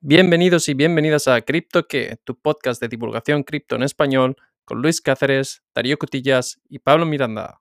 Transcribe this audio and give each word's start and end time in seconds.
Bienvenidos 0.00 0.68
y 0.68 0.74
bienvenidas 0.74 1.26
a 1.26 1.40
CryptoQué, 1.40 2.18
tu 2.22 2.38
podcast 2.38 2.80
de 2.80 2.86
divulgación 2.86 3.42
cripto 3.42 3.74
en 3.74 3.82
español, 3.82 4.36
con 4.64 4.80
Luis 4.80 5.00
Cáceres, 5.00 5.64
Darío 5.74 5.98
Cotillas 5.98 6.60
y 6.68 6.78
Pablo 6.78 7.04
Miranda. 7.04 7.60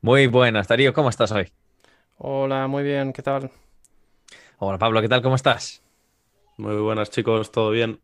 Muy 0.00 0.28
buenas, 0.28 0.68
Darío, 0.68 0.92
¿cómo 0.92 1.08
estás 1.08 1.32
hoy? 1.32 1.52
Hola, 2.18 2.68
muy 2.68 2.84
bien, 2.84 3.12
¿qué 3.12 3.22
tal? 3.22 3.50
Hola, 4.58 4.78
Pablo, 4.78 5.00
¿qué 5.00 5.08
tal? 5.08 5.20
¿Cómo 5.20 5.34
estás? 5.34 5.82
Muy 6.56 6.76
buenas, 6.76 7.10
chicos, 7.10 7.50
¿todo 7.50 7.72
bien? 7.72 7.98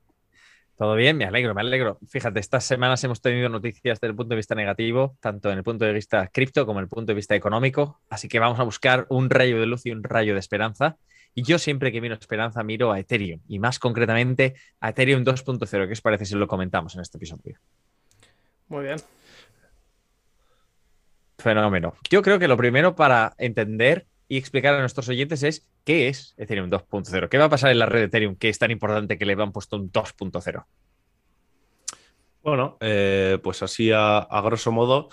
Todo 0.77 0.95
bien, 0.95 1.16
me 1.16 1.24
alegro, 1.24 1.54
me 1.54 1.62
alegro. 1.62 1.98
Fíjate, 2.06 2.38
estas 2.38 2.64
semanas 2.64 3.02
hemos 3.02 3.22
tenido 3.22 3.48
noticias 3.48 3.98
desde 3.98 4.11
el 4.11 4.14
punto 4.14 4.30
de 4.30 4.36
vista 4.36 4.54
negativo, 4.54 5.16
tanto 5.20 5.50
en 5.50 5.56
el 5.56 5.64
punto 5.64 5.86
de 5.86 5.93
vista 5.95 6.29
cripto 6.29 6.66
como 6.66 6.80
en 6.80 6.84
el 6.84 6.88
punto 6.88 7.12
de 7.12 7.14
vista 7.14 7.34
económico, 7.34 8.00
así 8.11 8.29
que 8.29 8.38
vamos 8.38 8.61
a 8.61 8.62
buscar 8.62 9.07
un 9.08 9.30
rayo 9.30 9.58
de 9.58 9.66
luz 9.66 9.86
y 9.86 9.90
un 9.90 10.02
rayo 10.02 10.34
de 10.34 10.40
esperanza. 10.40 10.99
Y 11.35 11.44
yo 11.44 11.58
siempre 11.58 11.93
que 11.93 12.00
miro 12.02 12.14
esperanza 12.14 12.62
miro 12.62 12.93
a 12.93 12.99
Ethereum 12.99 13.40
y 13.49 13.58
más 13.58 13.79
concretamente 13.79 14.54
a 14.80 14.90
Ethereum 14.90 15.25
2.0. 15.25 15.86
¿Qué 15.86 15.93
os 15.93 16.00
parece 16.02 16.26
si 16.26 16.35
lo 16.35 16.46
comentamos 16.46 16.94
en 16.94 17.00
este 17.00 17.16
episodio? 17.16 17.58
Muy 18.68 18.85
bien. 18.85 18.96
Fenómeno. 21.38 21.94
Yo 22.11 22.22
creo 22.22 22.38
que 22.38 22.49
lo 22.49 22.57
primero 22.57 22.94
para 22.94 23.35
entender 23.38 24.07
y 24.29 24.36
explicar 24.39 24.75
a 24.75 24.80
nuestros 24.80 25.08
oyentes 25.08 25.43
es 25.43 25.68
qué 25.85 26.08
es 26.08 26.35
Ethereum 26.36 26.71
2.0. 26.71 27.29
¿Qué 27.29 27.39
va 27.39 27.44
a 27.44 27.50
pasar 27.50 27.71
en 27.71 27.79
la 27.79 27.86
red 27.86 28.00
de 28.00 28.07
Ethereum 28.07 28.36
que 28.36 28.49
es 28.49 28.58
tan 28.58 28.71
importante 28.71 29.18
que 29.18 29.25
le 29.25 29.35
han 29.35 29.52
puesto 29.52 29.76
un 29.76 29.90
2.0? 29.90 30.64
Bueno, 32.42 32.77
eh, 32.80 33.39
pues 33.42 33.62
así 33.62 33.91
a, 33.92 34.28
grosso 34.44 34.70
modo, 34.70 35.08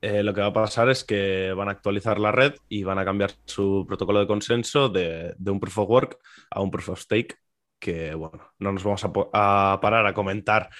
eh, 0.00 0.22
lo 0.22 0.34
que 0.34 0.40
va 0.40 0.48
a 0.48 0.52
pasar 0.52 0.88
es 0.90 1.04
que 1.04 1.52
van 1.52 1.68
a 1.68 1.72
actualizar 1.72 2.18
la 2.18 2.32
red 2.32 2.54
y 2.68 2.82
van 2.82 2.98
a 2.98 3.04
cambiar 3.04 3.32
su 3.44 3.84
protocolo 3.86 4.18
de 4.18 4.26
consenso 4.26 4.88
de, 4.88 5.36
un 5.46 5.60
proof 5.60 5.78
of 5.78 5.88
work 5.88 6.18
a 6.50 6.60
un 6.60 6.72
proof 6.72 6.88
of 6.88 7.00
stake, 7.00 7.38
que 7.78 8.14
bueno, 8.14 8.52
no 8.58 8.72
nos 8.72 8.82
vamos 8.82 9.04
a, 9.04 9.78
parar 9.80 10.06
a 10.06 10.14
comentar 10.14 10.70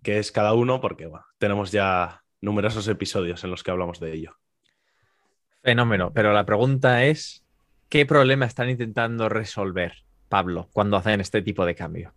qué 0.00 0.18
es 0.18 0.30
cada 0.30 0.54
uno 0.54 0.80
porque 0.80 1.10
tenemos 1.38 1.72
ya 1.72 2.22
numerosos 2.40 2.86
episodios 2.86 3.42
en 3.42 3.50
los 3.50 3.64
que 3.64 3.72
hablamos 3.72 3.98
de 3.98 4.12
ello. 4.12 4.36
Fenómeno, 5.66 6.12
pero 6.14 6.32
la 6.32 6.46
pregunta 6.46 7.02
es, 7.06 7.44
¿qué 7.88 8.06
problema 8.06 8.46
están 8.46 8.70
intentando 8.70 9.28
resolver, 9.28 9.94
Pablo, 10.28 10.68
cuando 10.72 10.96
hacen 10.96 11.20
este 11.20 11.42
tipo 11.42 11.66
de 11.66 11.74
cambio? 11.74 12.14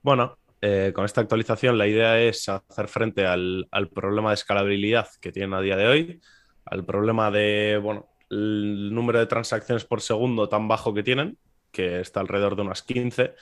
Bueno, 0.00 0.38
eh, 0.62 0.92
con 0.94 1.04
esta 1.04 1.20
actualización 1.20 1.76
la 1.76 1.86
idea 1.86 2.18
es 2.18 2.48
hacer 2.48 2.88
frente 2.88 3.26
al, 3.26 3.68
problema 3.94 4.30
de 4.30 4.36
escalabilidad 4.36 5.08
que 5.20 5.30
tienen 5.30 5.52
a 5.52 5.60
día 5.60 5.76
de 5.76 5.88
hoy, 5.88 6.20
al 6.64 6.86
problema 6.86 7.30
de, 7.30 7.78
bueno, 7.82 8.08
el 8.30 8.94
número 8.94 9.18
de 9.18 9.26
transacciones 9.26 9.84
por 9.84 10.00
segundo 10.00 10.48
tan 10.48 10.68
bajo 10.68 10.94
que 10.94 11.02
tienen, 11.02 11.36
que 11.70 12.00
está 12.00 12.20
alrededor 12.20 12.56
de 12.56 12.62
unas 12.62 12.82
15, 12.82 13.34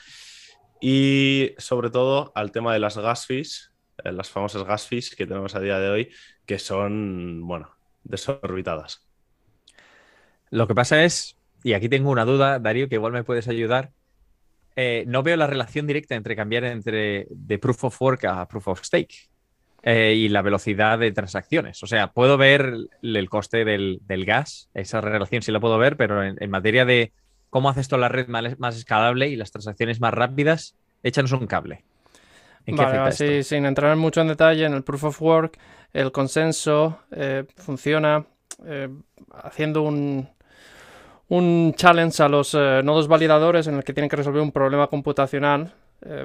y 0.80 1.52
sobre 1.58 1.90
todo 1.90 2.32
al 2.34 2.50
tema 2.50 2.72
de 2.72 2.80
las 2.80 2.98
gas 2.98 3.24
fees, 3.24 3.72
eh, 4.02 4.10
las 4.10 4.30
famosas 4.30 4.64
gas 4.64 4.88
fees 4.88 5.14
que 5.14 5.28
tenemos 5.28 5.54
a 5.54 5.60
día 5.60 5.78
de 5.78 5.90
hoy, 5.90 6.10
que 6.44 6.58
son, 6.58 7.46
bueno, 7.46 7.73
desorbitadas. 8.04 9.06
Lo 10.50 10.68
que 10.68 10.74
pasa 10.74 11.04
es, 11.04 11.36
y 11.62 11.72
aquí 11.72 11.88
tengo 11.88 12.10
una 12.10 12.24
duda, 12.24 12.58
Darío, 12.58 12.88
que 12.88 12.94
igual 12.94 13.12
me 13.12 13.24
puedes 13.24 13.48
ayudar. 13.48 13.90
Eh, 14.76 15.04
no 15.06 15.22
veo 15.22 15.36
la 15.36 15.46
relación 15.46 15.86
directa 15.86 16.14
entre 16.14 16.36
cambiar 16.36 16.64
entre 16.64 17.26
de 17.30 17.58
proof 17.58 17.84
of 17.84 18.02
work 18.02 18.24
a 18.24 18.46
proof 18.48 18.68
of 18.68 18.82
stake 18.82 19.28
eh, 19.86 20.14
y 20.16 20.28
la 20.28 20.40
velocidad 20.40 20.98
de 20.98 21.12
transacciones. 21.12 21.82
O 21.82 21.86
sea, 21.86 22.12
puedo 22.12 22.38
ver 22.38 22.74
el, 23.02 23.28
coste 23.28 23.64
del, 23.66 24.00
gas, 24.24 24.70
esa 24.72 25.00
relación 25.00 25.42
sí 25.42 25.52
la 25.52 25.60
puedo 25.60 25.76
ver, 25.76 25.96
pero 25.96 26.24
en, 26.24 26.50
materia 26.50 26.84
de 26.84 27.12
cómo 27.50 27.68
haces 27.68 27.88
toda 27.88 28.00
la 28.00 28.08
red 28.08 28.26
más, 28.28 28.76
escalable 28.76 29.28
y 29.28 29.36
las 29.36 29.50
transacciones 29.50 30.00
más 30.00 30.14
rápidas, 30.14 30.74
échanos 31.02 31.32
un 31.32 31.46
cable. 31.46 31.84
Vale, 32.66 33.42
sin 33.42 33.66
entrar 33.66 33.96
mucho 33.96 34.20
en 34.20 34.28
detalle 34.28 34.64
en 34.64 34.74
el 34.74 34.82
proof 34.82 35.04
of 35.04 35.22
work, 35.22 35.58
el 35.94 36.10
consenso 36.10 36.98
eh, 37.12 37.44
funciona 37.56 38.26
eh, 38.66 38.88
haciendo 39.32 39.82
un, 39.82 40.28
un, 41.28 41.72
challenge 41.76 42.22
a 42.22 42.28
los 42.28 42.54
eh, 42.54 42.82
nodos 42.84 43.06
validadores 43.06 43.68
en 43.68 43.76
el 43.76 43.84
que 43.84 43.92
tienen 43.92 44.10
que 44.10 44.16
resolver 44.16 44.42
un 44.42 44.52
problema 44.52 44.88
computacional 44.88 45.72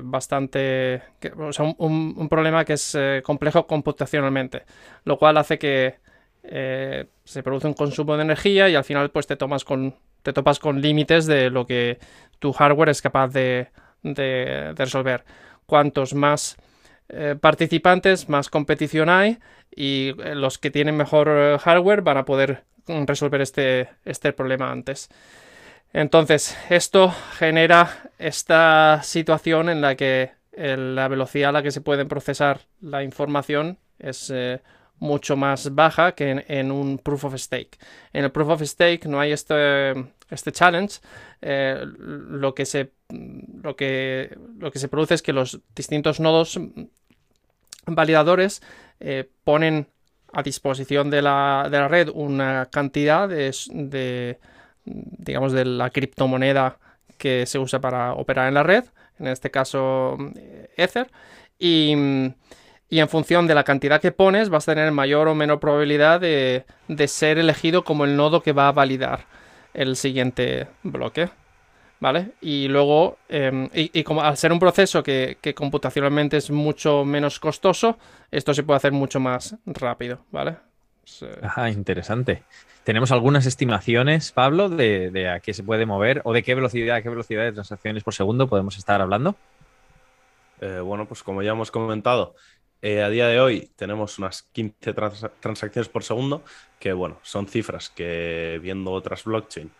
bastante... 0.01 1.01
o 1.37 1.53
sea, 1.53 1.73
un, 1.77 2.27
problema 2.27 2.65
que 2.65 2.73
es 2.73 2.97
complejo 3.23 3.65
computacionalmente, 3.65 4.63
lo 5.05 5.17
cual 5.17 5.37
hace 5.37 5.57
que 5.57 5.99
se 7.23 7.43
produce 7.43 7.67
un 7.67 7.75
consumo 7.75 8.17
de 8.17 8.23
energía 8.23 8.67
y 8.67 8.75
al 8.75 8.83
final 8.83 9.09
pues 9.09 9.25
te, 9.25 9.37
tomas 9.37 9.63
con, 9.63 9.95
te 10.21 10.33
topas 10.33 10.59
con 10.59 10.81
límites 10.81 11.27
de 11.27 11.49
lo 11.49 11.65
que 11.65 11.97
tu 12.39 12.51
hardware 12.51 12.89
es 12.89 13.01
capaz 13.01 13.29
de, 13.29 13.69
de 14.03 14.73
resolver. 14.75 15.23
Cuantos 15.69 16.15
más 16.15 16.57
eh, 17.09 17.35
participantes, 17.39 18.27
más 18.27 18.49
competición 18.49 19.07
hay 19.07 19.37
y 19.69 20.15
eh, 20.23 20.33
los 20.33 20.57
que 20.57 20.71
tienen 20.71 20.97
mejor 20.97 21.27
eh, 21.29 21.59
hardware 21.59 22.01
van 22.01 22.17
a 22.17 22.25
poder 22.25 22.63
mm, 22.87 23.03
resolver 23.05 23.39
este, 23.41 23.87
este 24.03 24.33
problema 24.33 24.71
antes. 24.71 25.09
Entonces, 25.93 26.57
esto 26.71 27.13
genera 27.37 28.09
esta 28.17 29.01
situación 29.03 29.69
en 29.69 29.81
la 29.81 29.93
que 29.95 30.31
la 30.51 31.07
velocidad 31.07 31.49
a 31.49 31.53
la 31.53 31.63
que 31.63 31.71
se 31.71 31.81
puede 31.81 32.05
procesar 32.05 32.61
la 32.81 33.03
información 33.03 33.77
es 33.99 34.33
mucho 34.97 35.37
más 35.37 35.73
baja 35.73 36.13
que 36.13 36.43
en, 36.47 36.71
un 36.71 36.97
proof 36.97 37.25
of 37.25 37.35
stake. 37.35 37.77
En 38.11 38.25
el 38.25 38.31
proof 38.31 38.49
of 38.49 38.61
stake 38.63 39.05
no 39.05 39.19
hay 39.19 39.31
este, 39.31 39.91
este 40.29 40.51
challenge. 40.51 40.99
lo, 41.41 42.53
que 42.53 42.65
se, 42.65 42.91
lo, 43.09 43.75
que, 43.75 44.35
lo 44.57 44.71
que 44.71 44.79
se 44.79 44.87
produce 44.87 45.15
es 45.15 45.21
que 45.21 45.33
los 45.33 45.59
distintos 45.75 46.19
nodos 46.19 46.59
validadores 47.85 48.61
eh, 48.99 49.29
ponen 49.43 49.87
a 50.31 50.43
disposición 50.43 51.09
de 51.09 51.21
la, 51.21 51.87
red 51.89 52.09
una 52.13 52.67
cantidad 52.67 53.27
de, 53.27 54.37
digamos, 54.85 55.53
de 55.53 55.65
la 55.65 55.89
criptomoneda 55.89 56.77
que 57.17 57.45
se 57.45 57.57
usa 57.57 57.81
para 57.81 58.13
operar 58.13 58.47
en 58.47 58.53
la 58.53 58.63
red, 58.63 58.85
en 59.19 59.27
este 59.27 59.49
caso 59.49 60.17
eh, 60.35 60.69
Ether, 60.77 61.09
y, 61.57 61.91
en 61.91 63.09
función 63.09 63.47
de 63.47 63.55
la 63.55 63.63
cantidad 63.63 64.01
que 64.01 64.11
pones 64.11 64.49
vas 64.49 64.67
a 64.67 64.73
tener 64.73 64.91
mayor 64.91 65.27
o 65.27 65.35
menor 65.35 65.59
probabilidad 65.59 66.21
de 66.21 66.63
ser 67.07 67.37
elegido 67.37 67.83
como 67.83 68.05
el 68.05 68.15
nodo 68.15 68.41
que 68.41 68.51
va 68.51 68.67
a 68.67 68.71
validar 68.71 69.25
el 69.73 69.95
siguiente 69.95 70.67
bloque. 70.83 71.29
¿Vale? 71.99 72.31
Y 72.41 72.67
luego, 72.67 73.17
em, 73.27 73.69
y, 73.73 74.03
como 74.03 74.21
al 74.21 74.37
ser 74.37 74.51
un 74.51 74.59
proceso 74.59 75.03
que, 75.03 75.37
computacionalmente 75.55 76.37
es 76.37 76.49
mucho 76.49 77.05
menos 77.05 77.39
costoso, 77.39 77.97
esto 78.31 78.53
se 78.53 78.63
puede 78.63 78.77
hacer 78.77 78.91
mucho 78.91 79.19
más 79.19 79.55
rápido, 79.65 80.19
¿vale? 80.31 80.57
Ajá, 81.41 81.69
interesante. 81.69 82.43
¿Tenemos 82.83 83.11
algunas 83.11 83.45
estimaciones, 83.45 84.31
Pablo, 84.31 84.69
de, 84.69 85.29
a 85.29 85.39
qué 85.39 85.53
se 85.53 85.63
puede 85.63 85.85
mover 85.85 86.21
o 86.23 86.33
de 86.33 86.43
qué 86.43 86.55
velocidad, 86.55 87.01
qué 87.03 87.09
velocidad 87.09 87.43
de 87.43 87.51
transacciones 87.51 88.03
por 88.03 88.13
segundo 88.13 88.47
podemos 88.47 88.77
estar 88.77 89.01
hablando? 89.01 89.35
Eh, 90.61 90.79
bueno, 90.79 91.07
pues 91.07 91.23
como 91.23 91.41
ya 91.41 91.51
hemos 91.51 91.71
comentado, 91.71 92.35
eh, 92.81 93.01
a 93.01 93.09
día 93.09 93.27
de 93.27 93.39
hoy 93.39 93.71
tenemos 93.75 94.19
unas 94.19 94.43
15 94.43 94.93
transacciones 95.39 95.89
por 95.89 96.03
segundo, 96.03 96.43
que 96.79 96.93
bueno, 96.93 97.19
son 97.23 97.47
cifras 97.47 97.89
que 97.89 98.59
viendo 98.61 98.91
otras 98.91 99.23
blockchain 99.23 99.71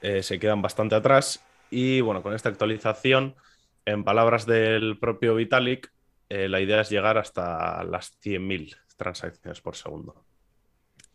eh, 0.00 0.22
se 0.22 0.38
quedan 0.38 0.62
bastante 0.62 0.94
atrás. 0.94 1.44
Y 1.70 2.00
bueno, 2.00 2.22
con 2.22 2.34
esta 2.34 2.48
actualización, 2.48 3.36
en 3.84 4.04
palabras 4.04 4.46
del 4.46 4.98
propio 4.98 5.34
Vitalik, 5.34 5.92
eh, 6.28 6.48
la 6.48 6.60
idea 6.60 6.80
es 6.80 6.90
llegar 6.90 7.18
hasta 7.18 7.82
las 7.84 8.18
100.000 8.20 8.76
transacciones 8.96 9.60
por 9.60 9.76
segundo. 9.76 10.24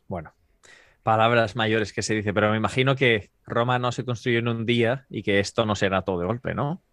Bueno, 0.07 0.33
palabras 1.03 1.55
mayores 1.55 1.93
que 1.93 2.01
se 2.01 2.15
dice, 2.15 2.33
pero 2.33 2.51
me 2.51 2.57
imagino 2.57 2.95
que 2.95 3.31
Roma 3.45 3.79
no 3.79 3.91
se 3.91 4.05
construyó 4.05 4.39
en 4.39 4.47
un 4.47 4.65
día 4.65 5.05
y 5.09 5.23
que 5.23 5.39
esto 5.39 5.65
no 5.65 5.75
será 5.75 6.03
todo 6.03 6.19
de 6.19 6.25
golpe, 6.25 6.53
¿no? 6.53 6.83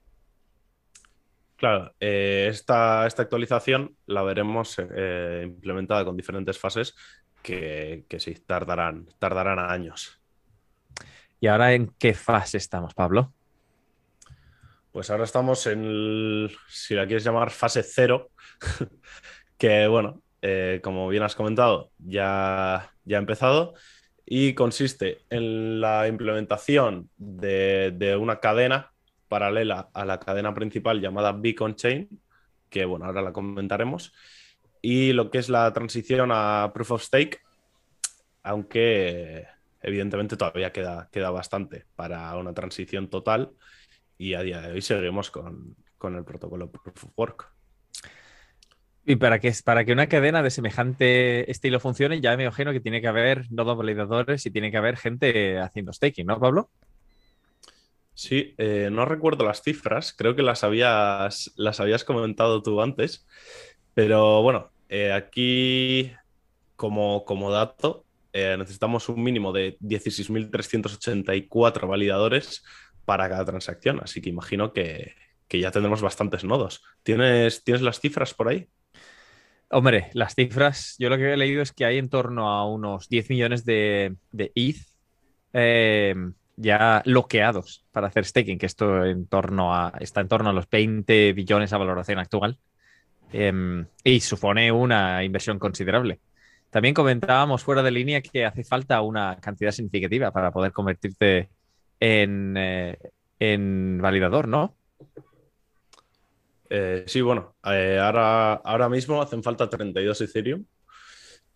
Claro, 1.57 1.95
eh, 2.01 2.49
esta, 2.51 3.07
esta, 3.07 3.23
actualización 3.23 3.97
la 4.07 4.23
veremos 4.23 4.79
implementada 4.79 6.05
con 6.05 6.17
diferentes 6.17 6.59
fases 6.59 6.97
que, 7.41 8.05
que 8.09 8.19
sí, 8.19 8.35
tardarán, 8.35 9.07
tardarán 9.21 9.61
años. 9.61 10.22
¿Y 11.43 11.49
ahora 11.49 11.73
en 11.73 11.93
qué 11.99 12.15
fase 12.15 12.57
estamos, 12.57 12.95
Pablo? 12.95 13.33
Pues 14.93 15.11
ahora 15.11 15.25
estamos 15.25 15.67
en, 15.67 16.49
si 16.69 16.95
la 16.95 17.05
quieres 17.05 17.25
llamar, 17.25 17.51
fase 17.51 17.83
cero, 17.83 18.31
que 19.59 19.89
bueno, 19.89 20.23
eh, 20.41 20.79
como 20.85 21.09
bien 21.09 21.25
has 21.25 21.35
comentado, 21.35 21.91
ya, 21.99 22.93
ya 23.05 23.17
ha 23.17 23.19
empezado 23.19 23.75
y 24.25 24.55
consiste 24.55 25.23
en 25.31 25.81
la 25.81 26.07
implementación 26.07 27.11
de, 27.17 28.17
una 28.21 28.39
cadena 28.39 28.93
paralela 29.27 29.91
a 29.95 30.05
la 30.05 30.21
cadena 30.21 30.55
principal 30.55 31.01
llamada 31.01 31.33
Beacon 31.33 31.75
Chain, 31.75 32.09
que 32.71 32.85
bueno, 32.85 33.07
ahora 33.07 33.21
la 33.21 33.33
comentaremos, 33.33 34.13
y 34.81 35.13
lo 35.13 35.29
que 35.33 35.39
es 35.39 35.49
la 35.49 35.73
transición 35.73 36.31
a 36.33 36.71
Proof 36.73 36.93
of 36.93 37.03
Stake, 37.03 37.41
aunque 38.45 39.49
evidentemente 39.83 40.37
todavía 40.37 40.73
queda, 40.73 41.09
queda 41.13 41.31
bastante 41.31 41.87
para 41.95 42.37
una 42.37 42.55
transición 42.55 43.09
total 43.09 43.53
y 44.19 44.35
a 44.35 44.43
día 44.43 44.61
de 44.61 44.73
hoy 44.73 44.83
seguimos 44.83 45.31
con, 45.31 45.77
con 45.99 46.17
el 46.17 46.25
protocolo 46.25 46.71
Proof 46.71 47.05
of 47.05 47.11
Work. 47.17 47.53
Y 49.05 49.17
para 49.17 49.41
que, 49.41 49.53
para 49.65 49.85
que 49.85 49.93
una 49.93 50.07
cadena 50.07 50.43
de 50.43 50.51
semejante 50.51 51.51
estilo 51.51 51.81
funcione, 51.81 52.21
ya 52.21 52.37
me 52.37 52.45
imagino 52.45 52.73
que 52.73 52.81
tiene 52.81 53.01
que 53.01 53.09
haber 53.09 53.51
nodos 53.51 53.77
validadores 53.77 54.47
y 54.47 54.51
tiene 54.51 54.71
que 54.71 54.77
haber 54.77 54.97
gente 54.97 55.59
haciendo 55.59 55.93
staking, 55.93 56.27
¿no, 56.27 56.39
Pablo? 56.39 56.71
Sí, 58.15 58.55
eh, 58.59 58.91
no 58.93 59.05
recuerdo 59.05 59.45
las 59.45 59.63
cifras, 59.63 60.13
creo 60.13 60.37
que 60.37 60.43
las 60.43 60.63
habías, 60.63 61.53
las 61.57 61.81
habías 61.81 62.05
comentado 62.05 62.63
tú 62.63 62.81
antes, 62.81 63.27
pero 63.95 64.43
bueno, 64.43 64.71
eh, 64.89 65.13
aquí 65.13 66.13
como, 66.77 67.25
como 67.25 67.51
dato 67.51 68.05
eh, 68.33 68.57
necesitamos 68.59 69.09
un 69.09 69.23
mínimo 69.23 69.53
de 69.53 69.79
16.384 69.81 71.87
validadores 71.87 72.65
para 73.05 73.29
cada 73.29 73.45
transacción, 73.45 74.01
así 74.03 74.21
que 74.21 74.31
imagino 74.31 74.73
que, 74.73 75.15
ya 75.51 75.71
tendremos 75.71 76.01
bastantes 76.01 76.45
nodos. 76.45 76.83
¿Tienes, 77.03 77.63
¿Tienes 77.63 77.83
las 77.83 78.01
cifras 78.01 78.33
por 78.33 78.49
ahí? 78.49 78.69
Hombre, 79.69 80.09
las 80.15 80.35
cifras, 80.35 80.97
yo 80.99 81.11
lo 81.11 81.19
que 81.19 81.33
he 81.33 81.37
leído 81.37 81.61
es 81.61 81.73
que 81.73 81.85
hay 81.85 81.99
en 81.99 82.09
torno 82.09 82.49
a 82.49 82.67
unos 82.67 83.11
10 83.11 83.29
millones 83.29 83.67
de, 83.67 84.17
de 84.31 84.51
ETH 84.55 84.79
ya 86.57 87.03
bloqueados 87.05 87.85
para 87.93 88.09
hacer 88.09 88.25
staking, 88.25 88.59
que 88.59 88.67
esto 88.67 89.05
en 89.05 89.27
torno 89.27 89.75
a, 89.75 89.93
está 90.01 90.21
en 90.21 90.29
torno 90.29 90.51
a 90.51 90.53
los 90.53 90.69
20 90.69 91.33
billones 91.33 91.73
a 91.73 91.79
valoración 91.79 92.19
actual 92.19 92.59
em, 93.33 93.87
y 94.05 94.21
supone 94.21 94.73
una 94.73 95.25
inversión 95.25 95.59
considerable. 95.59 96.21
También 96.73 96.95
comentábamos 96.95 97.63
fuera 97.63 97.83
de 97.83 97.91
línea 97.91 98.23
que 98.23 98.47
hace 98.47 98.65
falta 98.65 99.03
una 99.03 99.37
cantidad 99.39 99.73
significativa 99.73 100.33
para 100.33 100.51
poder 100.51 100.73
convertirte 100.73 101.51
en, 102.01 102.55
eh, 102.57 102.97
en 103.39 103.99
validador, 104.01 104.49
¿no? 104.49 104.75
Eh, 106.71 107.05
sí, 107.07 107.21
bueno, 107.21 107.57
eh, 107.67 107.99
ahora, 108.01 108.55
ahora 108.55 108.89
mismo 108.89 109.21
hacen 109.21 109.43
falta 109.43 109.69
32 109.69 110.23
Ethereum, 110.23 110.65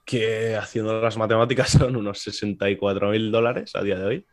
que 0.05 0.55
haciendo 0.55 1.01
las 1.01 1.17
matemáticas 1.17 1.71
son 1.71 1.97
unos 1.97 2.19
64 2.21 3.09
mil 3.09 3.33
dólares 3.33 3.75
a 3.75 3.83
día 3.83 3.99
de 3.99 4.05
hoy. 4.05 4.27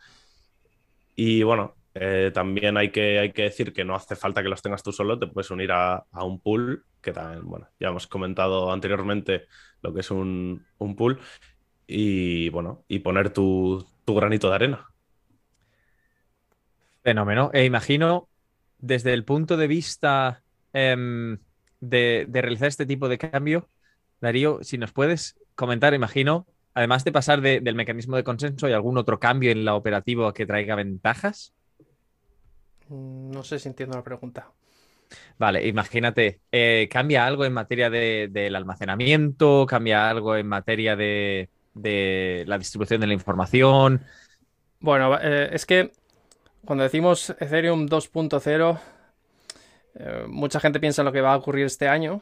Y 1.15 1.44
bueno, 1.44 1.77
eh, 1.95 2.31
también 2.34 2.78
hay 2.78 2.92
que, 2.92 3.19
hay 3.19 3.31
que 3.31 3.44
decir 3.44 3.72
que 3.72 3.86
no 3.86 3.95
hace 3.95 4.16
falta 4.16 4.42
que 4.42 4.50
los 4.50 4.62
tengas 4.62 4.81
tú 4.81 4.92
solo, 4.92 5.19
te 5.19 5.28
puedes 5.28 5.51
unir 5.51 5.72
a, 5.72 6.06
un 6.13 6.40
pool, 6.40 6.86
que 7.01 7.12
también, 7.12 7.45
bueno, 7.45 7.68
ya 7.80 7.90
hemos 7.90 8.07
comentado 8.07 8.72
anteriormente 8.72 9.45
lo 9.81 9.94
que 9.94 10.00
es 10.00 10.10
un, 10.10 10.66
pool, 10.98 11.19
y 11.86 12.50
bueno, 12.50 12.84
y 12.88 13.00
poner 13.00 13.30
tu, 13.30 13.86
granito 14.07 14.50
de 14.50 14.56
arena. 14.56 14.88
Fenómeno. 17.04 17.51
E 17.54 17.66
imagino, 17.66 18.28
desde 18.80 19.13
el 19.13 19.24
punto 19.24 19.57
de 19.57 19.68
vista 19.68 20.42
em, 20.72 21.38
de, 21.80 22.25
de, 22.28 22.42
realizar 22.42 22.69
este 22.69 22.86
tipo 22.86 23.07
de 23.07 23.18
cambio, 23.18 23.68
Darío, 24.19 24.60
si 24.63 24.78
nos 24.78 24.94
puedes 24.94 25.38
comentar, 25.54 25.94
imagino, 25.94 26.48
además 26.74 27.04
de 27.04 27.12
pasar 27.12 27.42
del 27.42 27.75
mecanismo 27.75 28.16
de 28.16 28.24
consenso, 28.24 28.66
¿hay 28.66 28.74
algún 28.74 28.98
otro 28.98 29.19
cambio 29.19 29.51
en 29.51 29.66
la 29.66 29.75
operativa 29.75 30.34
que 30.34 30.45
traiga 30.45 30.75
ventajas? 30.75 31.54
No 32.94 33.44
sé 33.44 33.60
si 33.60 33.68
entiendo 33.68 33.95
la 33.95 34.04
pregunta. 34.04 34.51
Vale, 35.38 35.68
imagínate, 35.68 36.42
eh, 36.51 36.88
¿cambia 36.92 37.25
algo 37.25 37.45
en 37.45 37.54
materia 37.54 37.90
del 37.90 38.56
almacenamiento? 38.56 39.66
¿Cambia 39.68 40.10
algo 40.10 40.36
en 40.36 40.48
materia 40.48 40.95
de, 40.95 41.50
la 42.45 42.57
distribución 42.57 43.01
de 43.01 43.07
la 43.07 43.13
información? 43.13 44.04
Bueno, 44.80 45.18
eh, 45.22 45.50
es 45.51 45.66
que 45.66 45.92
cuando 46.66 46.84
decimos 46.84 47.30
Ethereum 47.40 47.88
2.0, 47.88 48.80
eh, 49.95 50.25
mucha 50.28 50.60
gente 50.60 50.80
piensa 50.80 51.01
en 51.01 51.06
lo 51.06 51.12
que 51.12 51.22
va 51.22 51.34
a 51.34 51.38
ocurrir 51.38 51.66
este 51.66 51.88
año, 51.88 52.22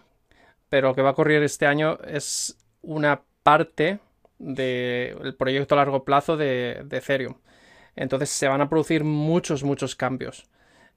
pero 0.69 0.89
lo 0.89 0.95
que 0.95 1.01
va 1.01 1.09
a 1.09 1.13
ocurrir 1.13 1.43
este 1.43 1.65
año 1.65 1.97
es 2.07 2.57
una 2.81 3.21
parte 3.43 3.99
del 4.39 5.35
proyecto 5.35 5.75
a 5.75 5.77
largo 5.77 6.03
plazo 6.03 6.37
de, 6.37 6.85
Ethereum. 6.89 7.35
Entonces 7.95 8.29
se 8.29 8.47
van 8.47 8.61
a 8.61 8.69
producir 8.69 9.03
muchos, 9.03 9.63
muchos 9.63 9.95
cambios 9.95 10.49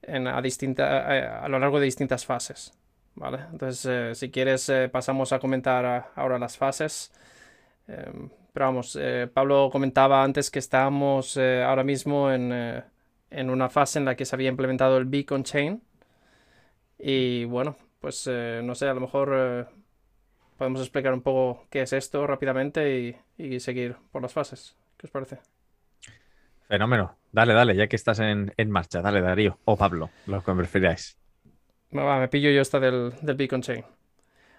a, 0.08 0.42
distinta, 0.42 1.16
eh, 1.16 1.26
a 1.26 1.48
lo 1.48 1.58
largo 1.58 1.78
de 1.78 1.86
distintas 1.86 2.24
fases. 2.26 2.72
¿vale? 3.14 3.38
Entonces, 3.52 3.86
eh, 3.86 4.14
si 4.14 4.30
quieres, 4.30 4.68
eh, 4.68 4.88
pasamos 4.88 5.32
a 5.32 5.38
comentar 5.38 6.10
ahora 6.14 6.38
las 6.38 6.56
fases. 6.56 7.12
Em, 7.86 8.28
pero 8.52 8.66
vamos, 8.66 8.98
Pablo 9.34 9.68
comentaba 9.72 10.22
antes 10.22 10.50
que 10.50 10.60
estábamos 10.60 11.36
ahora 11.36 11.82
mismo 11.82 12.30
en, 12.30 12.52
en, 13.30 13.50
una 13.50 13.68
fase 13.68 13.98
en 13.98 14.04
la 14.04 14.14
que 14.14 14.24
se 14.24 14.36
había 14.36 14.48
implementado 14.48 14.96
el 14.96 15.06
Beacon 15.06 15.42
Chain. 15.42 15.82
Y 16.98 17.44
bueno, 17.46 17.76
pues 18.00 18.28
no 18.28 18.74
sé, 18.76 18.88
a 18.88 18.94
lo 18.94 19.00
mejor 19.00 19.68
podemos 20.56 20.80
explicar 20.80 21.12
un 21.12 21.22
poco 21.22 21.66
qué 21.70 21.82
es 21.82 21.92
esto 21.92 22.26
rápidamente 22.26 23.16
y, 23.38 23.60
seguir 23.60 23.96
por 24.12 24.22
las 24.22 24.32
fases. 24.32 24.76
¿Qué 24.96 25.06
os 25.06 25.10
parece? 25.10 25.53
Fenómeno. 26.74 27.16
Dale, 27.30 27.54
dale, 27.54 27.76
ya 27.76 27.86
que 27.86 27.94
estás 27.94 28.18
en, 28.18 28.52
marcha. 28.66 29.00
Dale, 29.00 29.20
Darío. 29.20 29.60
O 29.64 29.76
Pablo, 29.76 30.10
lo 30.26 30.42
que 30.42 30.52
prefiráis. 30.54 31.16
me 31.92 32.26
pillo 32.26 32.50
yo 32.50 32.60
esta 32.60 32.80
del, 32.80 33.12
Beacon 33.22 33.62
Chain. 33.62 33.84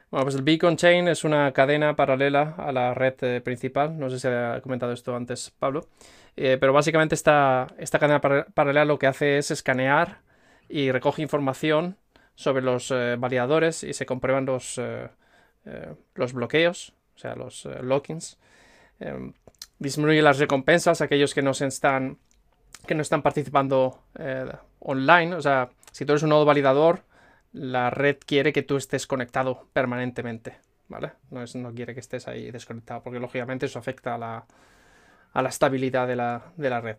Bueno, 0.09 0.23
pues 0.23 0.35
el 0.35 0.43
Beacon 0.43 0.77
Chain 0.77 1.09
es 1.09 1.25
una 1.25 1.51
cadena 1.51 1.97
paralela 1.97 2.55
a 2.57 2.71
la 2.71 2.93
red 2.93 3.15
eh, 3.19 3.41
principal. 3.41 3.99
No 3.99 4.09
sé 4.09 4.19
si 4.19 4.29
ha 4.29 4.61
comentado 4.61 4.93
esto 4.93 5.13
antes 5.13 5.51
Pablo. 5.59 5.89
Eh, 6.37 6.55
pero 6.57 6.71
básicamente 6.71 7.15
esta, 7.15 7.67
esta 7.77 7.99
cadena 7.99 8.21
paralela 8.21 8.85
lo 8.85 8.97
que 8.97 9.07
hace 9.07 9.37
es 9.37 9.51
escanear 9.51 10.19
y 10.69 10.91
recoge 10.91 11.21
información 11.21 11.97
sobre 12.35 12.63
los 12.63 12.91
eh, 12.91 13.17
validadores 13.19 13.83
y 13.83 13.91
se 13.91 14.05
comprueban 14.05 14.45
los, 14.45 14.79
los 16.13 16.31
bloqueos, 16.31 16.93
o 17.17 17.19
sea, 17.19 17.35
los 17.35 17.65
lockings. 17.81 18.37
Disminuye 19.79 20.21
las 20.21 20.39
recompensas 20.39 21.01
a 21.01 21.05
aquellos 21.05 21.33
que 21.33 21.41
no, 21.41 21.53
se 21.53 21.67
están, 21.67 22.17
que 22.87 22.95
no 22.95 23.01
están 23.01 23.21
participando 23.21 24.03
eh, 24.17 24.51
online. 24.79 25.35
O 25.35 25.41
sea, 25.41 25.69
si 25.91 26.05
tú 26.05 26.13
eres 26.13 26.23
un 26.23 26.29
nodo 26.29 26.45
validador, 26.45 27.03
la 27.53 27.89
red 27.89 28.17
quiere 28.25 28.53
que 28.53 28.63
tú 28.63 28.77
estés 28.77 29.07
conectado 29.07 29.67
permanentemente. 29.73 30.57
¿Vale? 30.87 31.13
No, 31.31 31.41
es, 31.41 31.55
no 31.55 31.73
quiere 31.73 31.93
que 31.95 31.99
estés 31.99 32.27
ahí 32.27 32.51
desconectado, 32.51 33.01
porque 33.01 33.19
lógicamente 33.19 33.65
eso 33.65 33.79
afecta 33.79 34.15
a 34.15 34.17
la, 34.19 34.45
a 35.33 35.41
la 35.41 35.49
estabilidad 35.49 36.07
de 36.07 36.15
la, 36.15 36.43
de 36.55 36.69
la 36.69 36.79
red. 36.79 36.97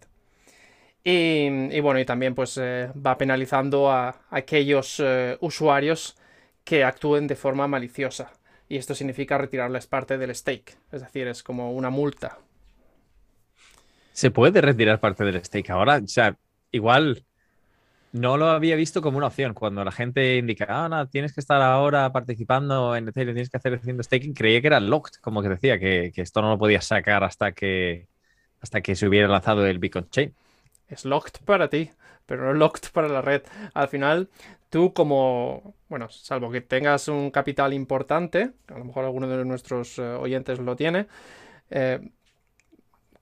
Y, 1.09 1.79
bueno, 1.79 2.01
y 2.01 2.05
también 2.05 2.35
pues 2.35 2.59
va 2.59 3.17
penalizando 3.17 3.93
a 3.93 4.23
aquellos 4.29 5.01
usuarios 5.39 6.17
que 6.65 6.83
actúen 6.83 7.29
de 7.29 7.37
forma 7.37 7.69
maliciosa 7.69 8.33
y 8.69 8.77
esto 8.77 8.95
significa 8.95 9.39
retirarles 9.39 9.87
parte 9.87 10.19
del 10.19 10.35
stake, 10.35 10.77
es 10.91 11.01
decir, 11.03 11.29
es 11.29 11.43
como 11.43 11.73
una 11.73 11.91
multa. 11.91 12.39
¿Se 14.17 14.31
puede 14.31 14.63
retirar 14.63 14.99
parte 14.99 15.25
del 15.25 15.45
stake 15.45 15.69
ahora? 15.69 15.99
O 16.03 16.09
sea, 16.09 16.39
igual 16.71 17.27
no 18.13 18.39
lo 18.39 18.47
había 18.47 18.75
visto 18.75 19.03
como 19.03 19.19
una 19.19 19.27
opción. 19.27 19.53
Cuando 19.53 19.85
la 19.85 19.93
gente 19.93 20.39
indica, 20.39 20.65
ah, 20.71 20.89
no, 20.89 21.07
tienes 21.07 21.35
que 21.35 21.41
estar 21.41 21.61
ahora 21.61 22.11
participando 22.13 22.97
en 22.97 23.09
Ethereum, 23.09 23.35
tienes 23.35 23.51
que 23.51 23.59
hacer 23.59 23.75
haciendo 23.75 24.03
staking, 24.03 24.33
creía 24.33 24.63
que 24.63 24.69
era 24.69 24.81
locked, 24.81 25.21
como 25.21 25.43
que 25.43 25.51
decía, 25.51 25.79
que, 25.79 26.11
esto 26.17 26.41
no 26.41 26.49
lo 26.49 26.59
podías 26.59 26.87
sacar 26.87 27.25
hasta 27.25 27.53
que, 27.53 28.09
hasta 28.63 28.81
que 28.81 28.97
se 28.97 29.07
hubiera 29.07 29.29
lanzado 29.29 29.67
el 29.67 29.79
Beacon 29.79 30.09
Chain. 30.09 30.35
Es 30.89 31.05
locked 31.05 31.45
para 31.45 31.69
ti, 31.69 31.91
pero 32.25 32.47
no 32.47 32.55
locked 32.55 32.89
para 32.95 33.09
la 33.09 33.21
red. 33.21 33.43
Al 33.75 33.89
final, 33.89 34.31
tú 34.71 34.95
como, 34.95 35.75
bueno, 35.91 36.09
salvo 36.09 36.51
que 36.51 36.63
tengas 36.63 37.09
un 37.09 37.31
capital 37.31 37.75
importante, 37.75 38.53
a 38.69 38.79
lo 38.79 38.87
mejor 38.87 39.05
alguno 39.05 39.29
de 39.29 39.45
nuestros 39.45 39.99
eh, 39.99 40.03
oyentes 40.03 40.59
lo 40.59 40.75
tiene, 40.75 41.07
eh, 41.69 42.01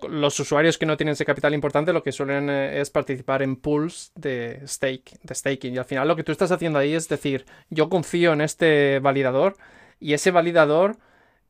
los 0.09 0.39
usuarios 0.41 0.79
que 0.79 0.87
no 0.87 0.97
tienen 0.97 1.13
ese 1.13 1.25
capital 1.25 1.55
importante 1.55 1.93
lo 1.93 2.03
que 2.03 2.13
suelen 2.13 2.51
eh, 2.51 2.81
es 2.81 2.91
participar 2.91 3.43
en 3.43 3.57
pools 3.57 4.13
de 4.15 4.63
stake, 4.67 5.19
de 5.23 5.35
staking. 5.35 5.75
Y 5.75 5.79
al 5.79 5.85
final 5.85 6.09
lo 6.09 6.17
que 6.17 6.25
tú 6.25 6.33
estás 6.33 6.51
haciendo 6.53 6.79
ahí 6.79 6.95
es 6.95 7.09
decir, 7.09 7.47
yo 7.71 7.89
confío 7.89 8.33
en 8.33 8.41
este 8.41 8.99
validador 9.01 9.57
y 10.01 10.15
ese 10.15 10.31
validador 10.31 10.97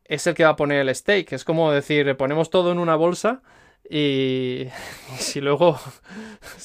es 0.04 0.26
el 0.26 0.34
que 0.34 0.44
va 0.44 0.50
a 0.50 0.56
poner 0.56 0.80
el 0.80 0.94
stake. 0.94 1.32
Es 1.32 1.44
como 1.44 1.72
decir, 1.72 2.16
ponemos 2.16 2.50
todo 2.50 2.72
en 2.72 2.78
una 2.78 2.96
bolsa 2.96 3.42
y 3.88 4.66
si 5.18 5.40
luego 5.40 5.78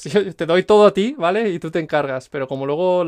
te 0.36 0.46
doy 0.46 0.62
todo 0.64 0.86
a 0.86 0.94
ti, 0.94 1.14
¿vale? 1.18 1.50
Y 1.50 1.58
tú 1.58 1.70
te 1.70 1.78
encargas, 1.78 2.28
pero 2.28 2.48
como 2.48 2.66
luego 2.66 3.04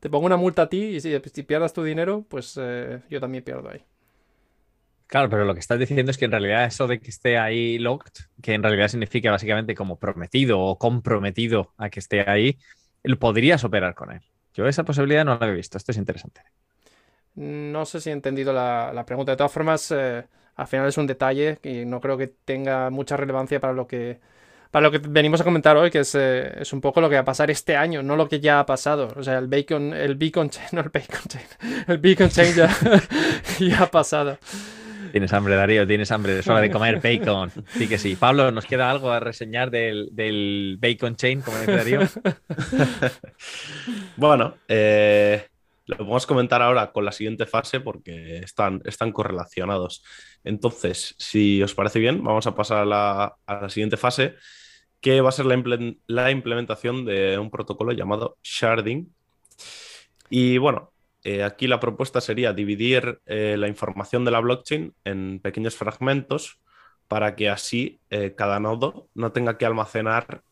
te 0.00 0.10
pongo 0.10 0.26
una 0.26 0.36
multa 0.36 0.62
a 0.62 0.68
ti 0.68 0.96
y 0.96 1.00
si, 1.00 1.18
pierdas 1.42 1.72
tu 1.72 1.82
dinero, 1.82 2.24
pues 2.28 2.58
eh, 2.60 3.00
yo 3.10 3.20
también 3.20 3.44
pierdo 3.44 3.70
ahí. 3.70 3.84
Claro, 5.12 5.28
pero 5.28 5.44
lo 5.44 5.52
que 5.52 5.60
estás 5.60 5.78
diciendo 5.78 6.10
es 6.10 6.16
que 6.16 6.24
en 6.24 6.30
realidad 6.30 6.64
eso 6.64 6.86
de 6.86 6.98
que 6.98 7.10
esté 7.10 7.36
ahí 7.36 7.78
locked, 7.78 8.12
que 8.40 8.54
en 8.54 8.62
realidad 8.62 8.88
significa 8.88 9.30
básicamente 9.30 9.74
como 9.74 9.98
prometido 9.98 10.58
o 10.58 10.78
comprometido 10.78 11.74
a 11.76 11.90
que 11.90 12.00
esté 12.00 12.22
ahí, 12.26 12.56
podrías 13.20 13.62
operar 13.62 13.94
con 13.94 14.10
él. 14.10 14.22
Yo 14.54 14.66
esa 14.66 14.84
posibilidad 14.84 15.26
no 15.26 15.36
la 15.38 15.48
he 15.48 15.52
visto, 15.52 15.76
esto 15.76 15.92
es 15.92 15.98
interesante. 15.98 16.40
No 17.34 17.84
sé 17.84 18.00
si 18.00 18.08
he 18.08 18.14
entendido 18.14 18.54
la, 18.54 19.04
pregunta. 19.06 19.32
De 19.32 19.36
todas 19.36 19.52
formas, 19.52 19.90
eh, 19.90 20.24
al 20.56 20.66
final 20.66 20.88
es 20.88 20.96
un 20.96 21.06
detalle 21.06 21.58
y 21.62 21.84
no 21.84 22.00
creo 22.00 22.16
que 22.16 22.28
tenga 22.28 22.88
mucha 22.88 23.14
relevancia 23.14 23.60
para 23.60 23.74
lo 23.74 23.86
que 23.86 24.18
para 24.70 24.84
lo 24.84 24.90
que 24.90 25.06
venimos 25.06 25.42
a 25.42 25.44
comentar 25.44 25.76
hoy, 25.76 25.90
que 25.90 25.98
es, 25.98 26.14
eh, 26.14 26.62
es, 26.62 26.72
un 26.72 26.80
poco 26.80 27.02
lo 27.02 27.10
que 27.10 27.16
va 27.16 27.20
a 27.20 27.26
pasar 27.26 27.50
este 27.50 27.76
año, 27.76 28.02
no 28.02 28.16
lo 28.16 28.30
que 28.30 28.40
ya 28.40 28.60
ha 28.60 28.64
pasado. 28.64 29.12
O 29.14 29.22
sea, 29.22 29.36
el 29.36 29.46
bacon, 29.46 29.92
el 29.92 30.14
beacon 30.14 30.48
chain, 30.48 30.68
no 30.72 30.80
el 30.80 30.88
bacon 30.88 31.20
chain, 31.28 31.44
el 31.86 31.98
beacon 31.98 32.30
chain 32.30 32.54
ya, 32.54 32.74
ya 33.60 33.82
ha 33.82 33.90
pasado. 33.90 34.38
Tienes 35.12 35.30
hambre, 35.34 35.56
Darío, 35.56 35.86
tienes 35.86 36.10
hambre. 36.10 36.38
Es 36.38 36.48
hora 36.48 36.62
de 36.62 36.70
comer 36.70 37.02
bacon. 37.02 37.52
Sí 37.68 37.86
que 37.86 37.98
sí. 37.98 38.16
Pablo, 38.16 38.50
¿nos 38.50 38.64
queda 38.64 38.90
algo 38.90 39.12
a 39.12 39.20
reseñar 39.20 39.70
del, 39.70 40.08
del 40.12 40.78
bacon 40.80 41.16
chain, 41.16 41.42
como 41.42 41.58
dice 41.58 41.76
Darío? 41.76 42.00
bueno, 44.16 44.54
eh, 44.68 45.48
lo 45.84 45.98
podemos 45.98 46.26
comentar 46.26 46.62
ahora 46.62 46.92
con 46.92 47.04
la 47.04 47.12
siguiente 47.12 47.44
fase 47.44 47.80
porque 47.80 48.38
están, 48.38 48.80
están 48.86 49.12
correlacionados. 49.12 50.02
Entonces, 50.44 51.14
si 51.18 51.62
os 51.62 51.74
parece 51.74 51.98
bien, 51.98 52.24
vamos 52.24 52.46
a 52.46 52.54
pasar 52.54 52.78
a 52.78 52.86
la, 52.86 53.36
a 53.44 53.60
la 53.60 53.68
siguiente 53.68 53.98
fase, 53.98 54.36
que 55.02 55.20
va 55.20 55.28
a 55.28 55.32
ser 55.32 55.44
la, 55.44 55.62
la, 56.06 56.30
implementación 56.30 57.04
de 57.04 57.38
un 57.38 57.50
protocolo 57.50 57.92
llamado 57.92 58.38
sharding. 58.42 59.14
Y 60.30 60.56
bueno, 60.56 60.91
eh, 61.24 61.44
aquí 61.44 61.68
la 61.68 61.78
propuesta 61.78 62.20
sería 62.20 62.52
dividir 62.52 63.20
eh, 63.26 63.56
la 63.56 63.68
información 63.68 64.24
de 64.24 64.32
la 64.32 64.40
blockchain 64.40 64.94
en 65.04 65.40
pequeños 65.40 65.76
fragmentos 65.76 66.58
para 67.06 67.36
que 67.36 67.48
así 67.48 68.00
eh, 68.10 68.34
cada 68.36 68.58
nodo 68.58 69.08
no 69.14 69.30
tenga 69.32 69.56
que 69.56 69.66
almacenar 69.66 70.42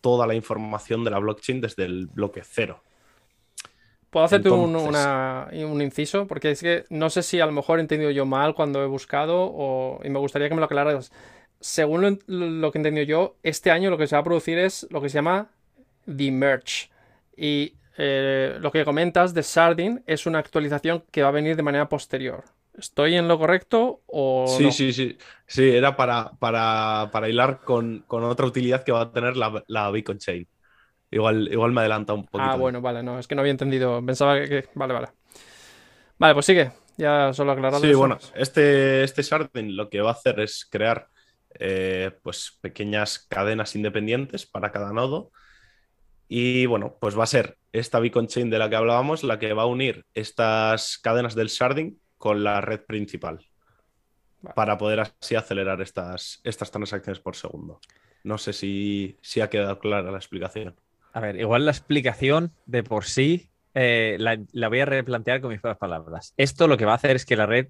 toda 0.00 0.26
la 0.26 0.34
información 0.34 1.04
de 1.04 1.10
la 1.10 1.18
blockchain 1.18 1.60
desde 1.60 1.84
el 1.84 2.06
bloque 2.06 2.42
cero. 2.42 2.82
¿Puedo 4.08 4.24
hacerte 4.26 4.48
un, 4.48 4.76
un, 4.76 5.82
inciso? 5.82 6.26
Porque 6.26 6.52
es 6.52 6.60
que 6.60 6.84
no 6.88 7.10
sé 7.10 7.22
si 7.22 7.40
a 7.40 7.46
lo 7.46 7.52
mejor 7.52 7.78
he 7.78 7.82
entendido 7.82 8.12
yo 8.12 8.24
mal 8.24 8.54
cuando 8.54 8.82
he 8.82 8.86
buscado 8.86 9.50
o, 9.52 10.00
y 10.04 10.08
me 10.08 10.20
gustaría 10.20 10.48
que 10.48 10.54
me 10.54 10.60
lo 10.60 10.66
aclararas. 10.66 11.10
Según 11.58 12.02
lo, 12.02 12.46
lo, 12.46 12.70
que 12.70 12.78
he 12.78 12.80
entendido 12.80 13.04
yo, 13.04 13.36
este 13.42 13.72
año 13.72 13.90
lo 13.90 13.98
que 13.98 14.06
se 14.06 14.14
va 14.14 14.20
a 14.20 14.24
producir 14.24 14.56
es 14.56 14.86
lo 14.90 15.02
que 15.02 15.08
se 15.08 15.16
llama 15.16 15.50
the 16.06 16.30
merge. 16.30 16.90
Y 17.36 17.74
eh, 17.96 18.56
lo 18.60 18.72
que 18.72 18.84
comentas 18.84 19.34
de 19.34 19.42
Sardin 19.42 20.02
es 20.06 20.26
una 20.26 20.38
actualización 20.38 21.04
que 21.10 21.22
va 21.22 21.28
a 21.28 21.32
venir 21.32 21.56
de 21.56 21.62
manera 21.62 21.88
posterior. 21.88 22.44
¿Estoy 22.76 23.14
en 23.14 23.28
lo 23.28 23.38
correcto 23.38 24.02
o 24.06 24.46
Sí, 24.48 24.72
sí, 24.72 24.92
sí. 24.92 25.16
Sí, 25.46 25.70
era 25.70 25.94
para, 25.94 26.32
para, 26.40 27.28
hilar 27.28 27.60
con, 27.60 28.04
otra 28.08 28.46
utilidad 28.46 28.82
que 28.82 28.90
va 28.90 29.02
a 29.02 29.12
tener 29.12 29.36
la, 29.36 29.62
la 29.68 29.90
Beacon 29.90 30.18
Chain. 30.18 30.46
Igual, 31.10 31.48
igual 31.52 31.70
me 31.70 31.82
adelanta 31.82 32.12
un 32.12 32.24
poquito. 32.24 32.50
Ah, 32.50 32.56
bueno, 32.56 32.80
vale, 32.80 33.04
no, 33.04 33.20
es 33.20 33.28
que 33.28 33.36
no 33.36 33.42
había 33.42 33.52
entendido. 33.52 34.04
Pensaba 34.04 34.34
que. 34.40 34.64
Vale, 34.74 34.92
vale. 34.92 35.08
Vale, 36.18 36.34
pues 36.34 36.46
sigue. 36.46 36.72
Ya 36.96 37.32
solo 37.32 37.52
aclarado. 37.52 37.80
Sí, 37.80 37.94
bueno, 37.94 38.18
este, 38.34 39.04
este 39.04 39.22
Sardin 39.22 39.76
lo 39.76 39.88
que 39.88 40.00
va 40.00 40.10
a 40.10 40.14
hacer 40.14 40.40
es 40.40 40.66
crear 40.68 41.08
eh, 41.56 42.10
pues 42.22 42.58
pequeñas 42.60 43.20
cadenas 43.28 43.76
independientes 43.76 44.46
para 44.46 44.72
cada 44.72 44.92
nodo 44.92 45.30
y 46.36 46.66
bueno, 46.66 46.96
pues 47.00 47.16
va 47.16 47.22
a 47.22 47.28
ser 47.28 47.58
esta 47.72 48.00
beacon 48.00 48.26
chain 48.26 48.50
de 48.50 48.58
la 48.58 48.68
que 48.68 48.74
hablábamos 48.74 49.22
la 49.22 49.38
que 49.38 49.52
va 49.52 49.62
a 49.62 49.66
unir 49.66 50.04
estas 50.14 50.98
cadenas 50.98 51.36
del 51.36 51.46
sharding 51.46 51.96
con 52.18 52.42
la 52.42 52.60
red 52.60 52.80
principal 52.80 53.46
para 54.56 54.76
poder 54.76 54.98
así 54.98 55.36
acelerar 55.36 55.80
estas, 55.80 56.40
estas 56.42 56.72
transacciones 56.72 57.20
por 57.20 57.36
segundo. 57.36 57.78
No 58.24 58.36
sé 58.36 58.52
si, 58.52 59.16
si 59.20 59.42
ha 59.42 59.48
quedado 59.48 59.78
clara 59.78 60.10
la 60.10 60.18
explicación. 60.18 60.74
A 61.12 61.20
ver, 61.20 61.38
igual 61.38 61.66
la 61.66 61.70
explicación 61.70 62.50
de 62.66 62.82
por 62.82 63.04
sí 63.04 63.50
eh, 63.74 64.16
la, 64.18 64.36
la, 64.50 64.68
voy 64.68 64.80
a 64.80 64.86
replantear 64.86 65.40
con 65.40 65.52
mis 65.52 65.60
propias 65.60 65.78
palabras. 65.78 66.34
Esto 66.36 66.66
lo 66.66 66.76
que 66.76 66.84
va 66.84 66.92
a 66.92 66.96
hacer 66.96 67.14
es 67.14 67.24
que 67.24 67.36
la 67.36 67.46
red 67.46 67.68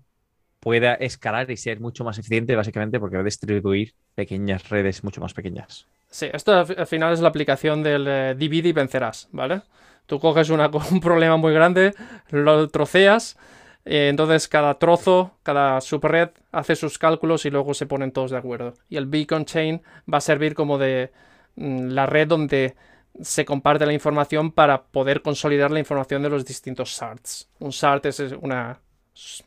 pueda 0.60 0.94
escalar 0.94 1.50
y 1.50 1.58
ser 1.58 1.80
mucho 1.80 2.02
más 2.02 2.16
eficiente, 2.16 2.56
básicamente 2.56 2.98
porque 2.98 3.16
va 3.16 3.20
a 3.20 3.26
distribuir 3.26 3.92
pequeñas 4.14 4.70
redes 4.70 5.04
mucho 5.04 5.20
más 5.20 5.34
pequeñas. 5.34 5.86
Sí, 6.14 6.28
esto 6.32 6.52
al 6.52 6.86
final 6.86 7.12
es 7.12 7.18
la 7.18 7.26
aplicación 7.26 7.82
del 7.82 8.06
eh, 8.06 8.34
divide 8.38 8.68
y 8.68 8.72
vencerás, 8.72 9.28
¿vale? 9.32 9.62
Tú 10.06 10.20
coges 10.20 10.48
un 10.48 11.00
problema 11.02 11.36
muy 11.36 11.52
grande, 11.52 11.92
lo 12.30 12.68
troceas, 12.68 13.36
eh, 13.84 14.10
entonces 14.10 14.46
cada 14.46 14.78
trozo, 14.78 15.32
cada 15.42 15.80
subred 15.80 16.28
hace 16.52 16.76
sus 16.76 16.98
cálculos 17.00 17.46
y 17.46 17.50
luego 17.50 17.74
se 17.74 17.86
ponen 17.86 18.12
todos 18.12 18.30
de 18.30 18.36
acuerdo. 18.36 18.74
Y 18.88 18.96
el 18.96 19.06
beacon 19.06 19.44
chain 19.44 19.82
va 20.06 20.18
a 20.18 20.20
servir 20.20 20.54
como 20.54 20.78
de 20.78 21.10
mm, 21.56 21.88
la 21.88 22.06
red 22.06 22.28
donde 22.28 22.76
se 23.20 23.44
comparte 23.44 23.84
la 23.84 23.92
información 23.92 24.52
para 24.52 24.84
poder 24.84 25.20
consolidar 25.20 25.72
la 25.72 25.80
información 25.80 26.22
de 26.22 26.30
los 26.30 26.44
distintos 26.44 26.90
shards. 26.90 27.50
Un 27.58 27.70
shard 27.70 28.06
es 28.06 28.20
una, 28.40 28.78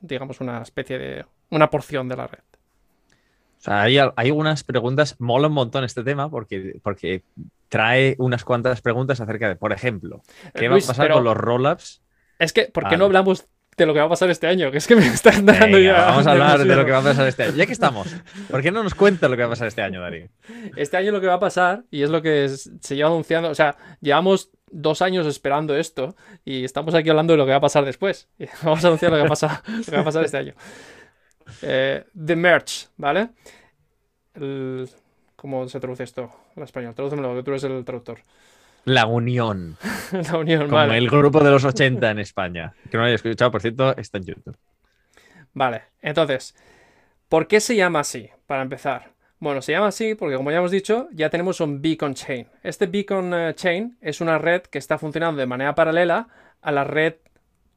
digamos, 0.01 0.41
una 0.41 0.63
especie 0.63 0.97
de, 0.99 1.25
una 1.49 1.69
porción 1.69 2.09
de 2.09 2.17
la 2.17 2.27
red 2.27 2.56
hay, 3.65 3.97
hay 4.15 4.31
unas 4.31 4.63
preguntas, 4.63 5.15
mola 5.19 5.47
un 5.47 5.53
montón 5.53 5.83
este 5.83 6.03
tema 6.03 6.29
porque, 6.29 6.79
porque 6.83 7.23
trae 7.69 8.15
unas 8.19 8.43
cuantas 8.43 8.81
preguntas 8.81 9.19
acerca 9.19 9.47
de, 9.47 9.55
por 9.55 9.73
ejemplo, 9.73 10.21
¿qué 10.53 10.67
va 10.67 10.77
a 10.77 10.79
pasar 10.79 11.11
con 11.11 11.23
los 11.23 11.35
rollups? 11.35 12.01
Es 12.39 12.53
que, 12.53 12.65
¿por 12.65 12.87
qué 12.87 12.97
no 12.97 13.05
hablamos 13.05 13.47
de 13.75 13.85
lo 13.85 13.93
que 13.93 13.99
va 13.99 14.05
a 14.05 14.09
pasar 14.09 14.29
este 14.29 14.47
año? 14.47 14.71
Que 14.71 14.77
es 14.77 14.87
que 14.87 14.95
me 14.95 15.07
están 15.07 15.45
dando 15.45 15.77
ya. 15.79 16.05
Vamos 16.05 16.27
a 16.27 16.31
hablar 16.31 16.59
de 16.59 16.75
lo 16.75 16.85
que 16.85 16.91
va 16.91 16.99
a 16.99 17.03
pasar 17.03 17.27
este 17.27 17.43
año. 17.43 17.55
Ya 17.55 17.65
que 17.65 17.73
estamos, 17.73 18.15
¿por 18.49 18.61
qué 18.61 18.71
no 18.71 18.83
nos 18.83 18.95
cuentas 18.95 19.29
lo 19.29 19.35
que 19.35 19.43
va 19.43 19.47
a 19.47 19.51
pasar 19.51 19.67
este 19.67 19.81
año, 19.81 20.01
Darío? 20.01 20.27
Este 20.75 20.97
año 20.97 21.11
lo 21.11 21.21
que 21.21 21.27
va 21.27 21.35
a 21.35 21.39
pasar, 21.39 21.83
y 21.91 22.03
es 22.03 22.09
lo 22.09 22.21
que 22.21 22.47
se 22.49 22.95
lleva 22.95 23.09
anunciando, 23.09 23.49
o 23.49 23.55
sea, 23.55 23.75
llevamos 24.01 24.51
dos 24.69 25.01
años 25.01 25.25
esperando 25.25 25.77
esto 25.77 26.15
y 26.43 26.65
estamos 26.65 26.93
aquí 26.93 27.09
hablando 27.09 27.33
de 27.33 27.37
lo 27.37 27.45
que 27.45 27.51
va 27.51 27.57
a 27.57 27.61
pasar 27.61 27.85
después. 27.85 28.27
vamos 28.63 28.83
a 28.83 28.87
anunciar 28.87 29.11
lo 29.11 29.17
que 29.17 29.21
va 29.21 29.27
a 29.27 29.29
pasar, 29.29 29.61
lo 29.67 29.83
que 29.83 29.95
va 29.95 30.01
a 30.01 30.05
pasar 30.05 30.25
este 30.25 30.37
año. 30.37 30.53
Eh, 31.61 32.05
the 32.25 32.35
Merch, 32.35 32.89
¿vale? 32.97 33.29
¿Cómo 35.35 35.67
se 35.67 35.79
traduce 35.79 36.03
esto 36.03 36.31
en 36.55 36.63
español? 36.63 36.93
Tradúcemelo, 36.93 37.35
que 37.35 37.43
tú 37.43 37.51
eres 37.51 37.63
el 37.63 37.83
traductor. 37.85 38.19
La 38.85 39.05
Unión. 39.05 39.77
la 40.11 40.37
Unión, 40.37 40.69
Como 40.69 40.81
el 40.81 41.09
grupo 41.09 41.43
de 41.43 41.51
los 41.51 41.65
80 41.65 42.09
en 42.09 42.19
España. 42.19 42.73
Que 42.89 42.95
no 42.97 43.01
lo 43.01 43.07
haya 43.07 43.15
escuchado, 43.15 43.51
por 43.51 43.61
cierto, 43.61 43.95
está 43.97 44.17
en 44.17 44.25
YouTube. 44.25 44.57
Vale, 45.53 45.81
entonces, 46.01 46.55
¿por 47.27 47.47
qué 47.47 47.59
se 47.59 47.75
llama 47.75 47.99
así? 47.99 48.29
Para 48.45 48.61
empezar. 48.61 49.11
Bueno, 49.39 49.61
se 49.61 49.73
llama 49.73 49.87
así 49.87 50.15
porque, 50.15 50.35
como 50.35 50.51
ya 50.51 50.57
hemos 50.57 50.71
dicho, 50.71 51.09
ya 51.11 51.29
tenemos 51.29 51.59
un 51.59 51.81
beacon 51.81 52.13
chain. 52.13 52.47
Este 52.63 52.87
beacon 52.87 53.33
eh, 53.33 53.53
chain 53.55 53.97
es 54.01 54.21
una 54.21 54.37
red 54.37 54.61
que 54.61 54.77
está 54.77 54.97
funcionando 54.97 55.39
de 55.39 55.45
manera 55.45 55.75
paralela 55.75 56.29
a 56.61 56.71
la 56.71 56.83
red 56.83 57.15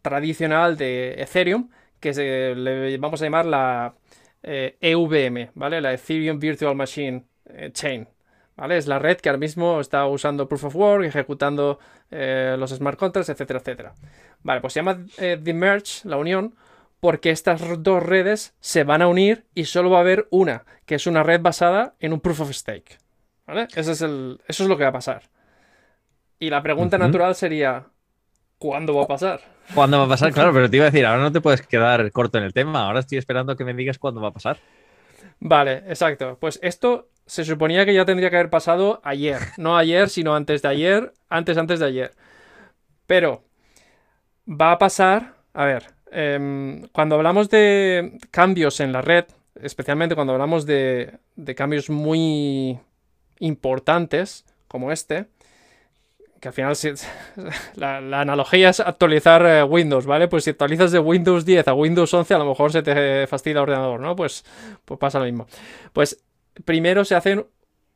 tradicional 0.00 0.76
de 0.76 1.20
Ethereum, 1.20 1.70
que 2.00 2.14
se, 2.14 2.54
le 2.54 2.96
vamos 2.98 3.20
a 3.20 3.24
llamar 3.24 3.46
la 3.46 3.94
EVM, 4.42 5.36
eh, 5.36 5.42
e 5.42 5.50
¿vale? 5.54 5.80
La 5.80 5.92
Ethereum 5.92 6.38
Virtual 6.38 6.74
Machine 6.74 7.24
eh, 7.46 7.70
Chain. 7.72 8.08
¿Vale? 8.56 8.76
Es 8.76 8.86
la 8.86 8.98
red 8.98 9.18
que 9.18 9.30
ahora 9.30 9.38
mismo 9.38 9.80
está 9.80 10.06
usando 10.06 10.46
Proof 10.46 10.64
of 10.64 10.76
Work, 10.76 11.04
ejecutando 11.04 11.78
eh, 12.10 12.56
los 12.58 12.70
smart 12.70 12.98
contracts, 12.98 13.30
etcétera, 13.30 13.60
etcétera. 13.60 13.94
Vale, 14.42 14.60
pues 14.60 14.74
se 14.74 14.80
llama 14.80 14.98
The 15.16 15.54
Merge, 15.54 16.06
la 16.06 16.18
unión, 16.18 16.54
porque 17.00 17.30
estas 17.30 17.82
dos 17.82 18.02
redes 18.02 18.54
se 18.60 18.84
van 18.84 19.00
a 19.00 19.08
unir 19.08 19.46
y 19.54 19.64
solo 19.64 19.88
va 19.88 19.98
a 19.98 20.00
haber 20.02 20.28
una, 20.30 20.64
que 20.84 20.96
es 20.96 21.06
una 21.06 21.22
red 21.22 21.40
basada 21.40 21.94
en 22.00 22.12
un 22.12 22.20
Proof 22.20 22.40
of 22.40 22.52
Stake. 22.52 22.98
¿Vale? 23.46 23.66
Eso 23.74 23.92
es, 23.92 24.02
el, 24.02 24.40
eso 24.46 24.64
es 24.64 24.68
lo 24.68 24.76
que 24.76 24.84
va 24.84 24.90
a 24.90 24.92
pasar. 24.92 25.22
Y 26.38 26.50
la 26.50 26.62
pregunta 26.62 26.98
natural 26.98 27.34
sería, 27.34 27.86
¿cuándo 28.60 28.94
va 28.94 29.04
a 29.04 29.06
pasar? 29.06 29.40
¿Cuándo 29.74 29.98
va 29.98 30.04
a 30.04 30.08
pasar? 30.08 30.32
Claro, 30.32 30.52
pero 30.52 30.70
te 30.70 30.76
iba 30.76 30.84
a 30.84 30.90
decir, 30.90 31.06
ahora 31.06 31.22
no 31.22 31.32
te 31.32 31.40
puedes 31.40 31.62
quedar 31.62 32.12
corto 32.12 32.38
en 32.38 32.44
el 32.44 32.52
tema. 32.52 32.86
Ahora 32.86 33.00
estoy 33.00 33.18
esperando 33.18 33.56
que 33.56 33.64
me 33.64 33.74
digas 33.74 33.98
cuándo 33.98 34.20
va 34.20 34.28
a 34.28 34.32
pasar. 34.32 34.58
Vale, 35.40 35.78
exacto. 35.88 36.36
Pues 36.38 36.60
esto 36.62 37.08
se 37.24 37.44
suponía 37.44 37.86
que 37.86 37.94
ya 37.94 38.04
tendría 38.04 38.28
que 38.28 38.36
haber 38.36 38.50
pasado 38.50 39.00
ayer. 39.02 39.38
No 39.56 39.76
ayer, 39.76 40.10
sino 40.10 40.34
antes 40.36 40.60
de 40.62 40.68
ayer. 40.68 41.12
Antes, 41.30 41.56
antes 41.56 41.80
de 41.80 41.86
ayer. 41.86 42.12
Pero 43.06 43.42
va 44.46 44.72
a 44.72 44.78
pasar. 44.78 45.36
A 45.54 45.64
ver, 45.64 45.86
em, 46.12 46.86
cuando 46.92 47.14
hablamos 47.14 47.48
de 47.48 48.18
cambios 48.30 48.80
en 48.80 48.92
la 48.92 49.00
red, 49.00 49.24
especialmente 49.60 50.14
cuando 50.14 50.34
hablamos 50.34 50.66
de, 50.66 51.18
de 51.34 51.54
cambios 51.54 51.88
muy 51.88 52.78
importantes 53.38 54.44
como 54.68 54.92
este, 54.92 55.26
que 56.40 56.48
al 56.48 56.54
final 56.54 56.74
la, 57.76 58.20
analogía 58.20 58.70
es 58.70 58.80
actualizar 58.80 59.44
eh, 59.46 59.62
Windows, 59.62 60.06
¿vale? 60.06 60.26
Pues 60.28 60.44
si 60.44 60.50
actualizas 60.50 60.90
de 60.90 60.98
Windows 60.98 61.44
10 61.44 61.68
a 61.68 61.74
Windows 61.74 62.12
11 62.12 62.34
a 62.34 62.38
lo 62.38 62.46
mejor 62.46 62.72
se 62.72 62.82
te 62.82 63.26
fastidia 63.26 63.58
el 63.58 63.62
ordenador, 63.62 64.00
¿no? 64.00 64.16
Pues, 64.16 64.44
pues 64.84 64.98
pasa 64.98 65.18
lo 65.18 65.26
mismo. 65.26 65.46
Pues 65.92 66.24
primero 66.64 67.04
se 67.04 67.14
hacen 67.14 67.46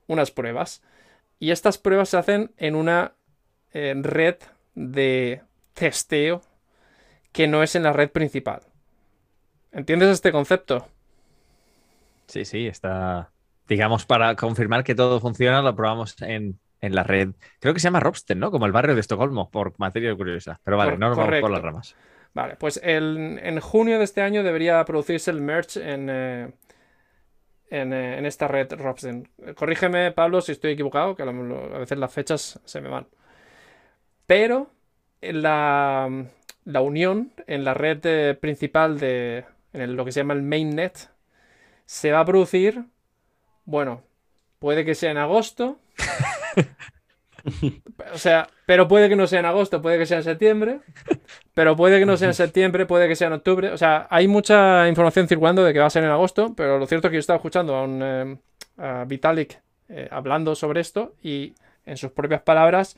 unas 0.06 0.30
pruebas 0.30 0.82
y 1.38 1.50
estas 1.50 1.78
pruebas 1.78 2.10
se 2.10 2.18
hacen 2.18 2.52
en 2.58 2.76
una 2.76 3.14
red 3.72 4.36
de 4.76 5.42
testeo 5.72 6.42
que 7.32 7.48
no 7.48 7.62
es 7.62 7.74
en 7.74 7.82
la 7.82 7.92
red 7.92 8.10
principal. 8.10 8.62
¿Entiendes 9.72 10.10
este 10.10 10.30
concepto? 10.30 10.86
Sí, 12.28 12.44
sí, 12.44 12.66
está... 12.66 13.30
Digamos, 13.66 14.04
para 14.04 14.36
confirmar 14.36 14.84
que 14.84 14.94
todo 14.94 15.20
funciona, 15.20 15.62
lo 15.62 15.74
probamos 15.74 16.20
en 16.22 16.60
en 16.84 16.94
la 16.94 17.02
red. 17.02 17.30
Creo 17.60 17.74
que 17.74 17.80
se 17.80 17.84
llama 17.84 18.00
Robsten, 18.00 18.38
¿no? 18.38 18.50
Como 18.50 18.66
el 18.66 18.72
barrio 18.72 18.94
de 18.94 19.00
Estocolmo, 19.00 19.50
por 19.50 19.74
materia 19.78 20.14
curiosa. 20.14 20.60
Pero 20.64 20.76
vale, 20.76 20.96
no 20.96 21.08
nos 21.08 21.18
vamos 21.18 21.40
por 21.40 21.50
las 21.50 21.62
ramas. 21.62 21.96
Vale, 22.34 22.56
pues 22.56 22.80
en 22.82 23.60
junio 23.60 23.98
de 23.98 24.04
este 24.04 24.20
año 24.20 24.42
debería 24.42 24.84
producirse 24.84 25.30
el 25.30 25.40
merge 25.40 25.92
en, 25.92 26.08
eh, 26.10 26.50
en, 27.70 27.92
en 27.92 28.26
esta 28.26 28.48
red 28.48 28.72
Robson. 28.72 29.28
Corrígeme, 29.54 30.10
Pablo, 30.12 30.40
si 30.40 30.52
estoy 30.52 30.72
equivocado, 30.72 31.14
que 31.14 31.22
a, 31.22 31.26
veces 31.26 31.98
las 31.98 32.12
fechas 32.12 32.60
se 32.64 32.80
me 32.80 32.88
van. 32.88 33.06
Pero 34.26 34.70
la, 35.20 36.26
la 36.64 36.80
unión 36.80 37.32
en 37.46 37.64
la 37.64 37.74
red 37.74 38.36
principal 38.38 38.98
de 38.98 39.44
en 39.72 39.96
lo 39.96 40.04
que 40.04 40.12
se 40.12 40.20
llama 40.20 40.34
el 40.34 40.42
mainnet 40.42 41.10
se 41.84 42.12
va 42.12 42.20
a 42.20 42.24
producir, 42.24 42.84
bueno, 43.64 44.02
puede 44.58 44.84
que 44.84 44.94
sea 44.94 45.10
en 45.10 45.18
agosto. 45.18 45.78
O 48.12 48.18
sea, 48.18 48.48
pero 48.66 48.88
puede 48.88 49.08
que 49.08 49.16
no 49.16 49.26
sea 49.26 49.40
en 49.40 49.46
agosto, 49.46 49.82
puede 49.82 49.98
que 49.98 50.06
sea 50.06 50.18
en 50.18 50.24
septiembre. 50.24 50.80
Pero 51.54 51.76
puede 51.76 51.98
que 52.00 52.06
no 52.06 52.16
sea 52.16 52.28
en 52.28 52.34
septiembre, 52.34 52.86
puede 52.86 53.06
que 53.08 53.16
sea 53.16 53.28
en 53.28 53.34
octubre. 53.34 53.70
O 53.70 53.78
sea, 53.78 54.06
hay 54.10 54.26
mucha 54.26 54.88
información 54.88 55.28
circulando 55.28 55.62
de 55.62 55.72
que 55.72 55.78
va 55.78 55.86
a 55.86 55.90
ser 55.90 56.04
en 56.04 56.10
agosto, 56.10 56.54
pero 56.56 56.78
lo 56.78 56.86
cierto 56.86 57.06
es 57.06 57.10
que 57.12 57.16
yo 57.16 57.20
estaba 57.20 57.36
escuchando 57.36 57.76
a 57.76 57.84
un 57.84 58.40
eh, 58.78 59.04
Vitalik 59.06 59.60
eh, 59.88 60.08
hablando 60.10 60.54
sobre 60.54 60.80
esto 60.80 61.14
y 61.22 61.54
en 61.86 61.96
sus 61.96 62.10
propias 62.10 62.42
palabras 62.42 62.96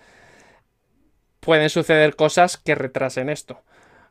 pueden 1.41 1.69
suceder 1.69 2.17
cosas 2.17 2.57
que 2.57 2.75
retrasen 2.75 3.29
esto. 3.29 3.61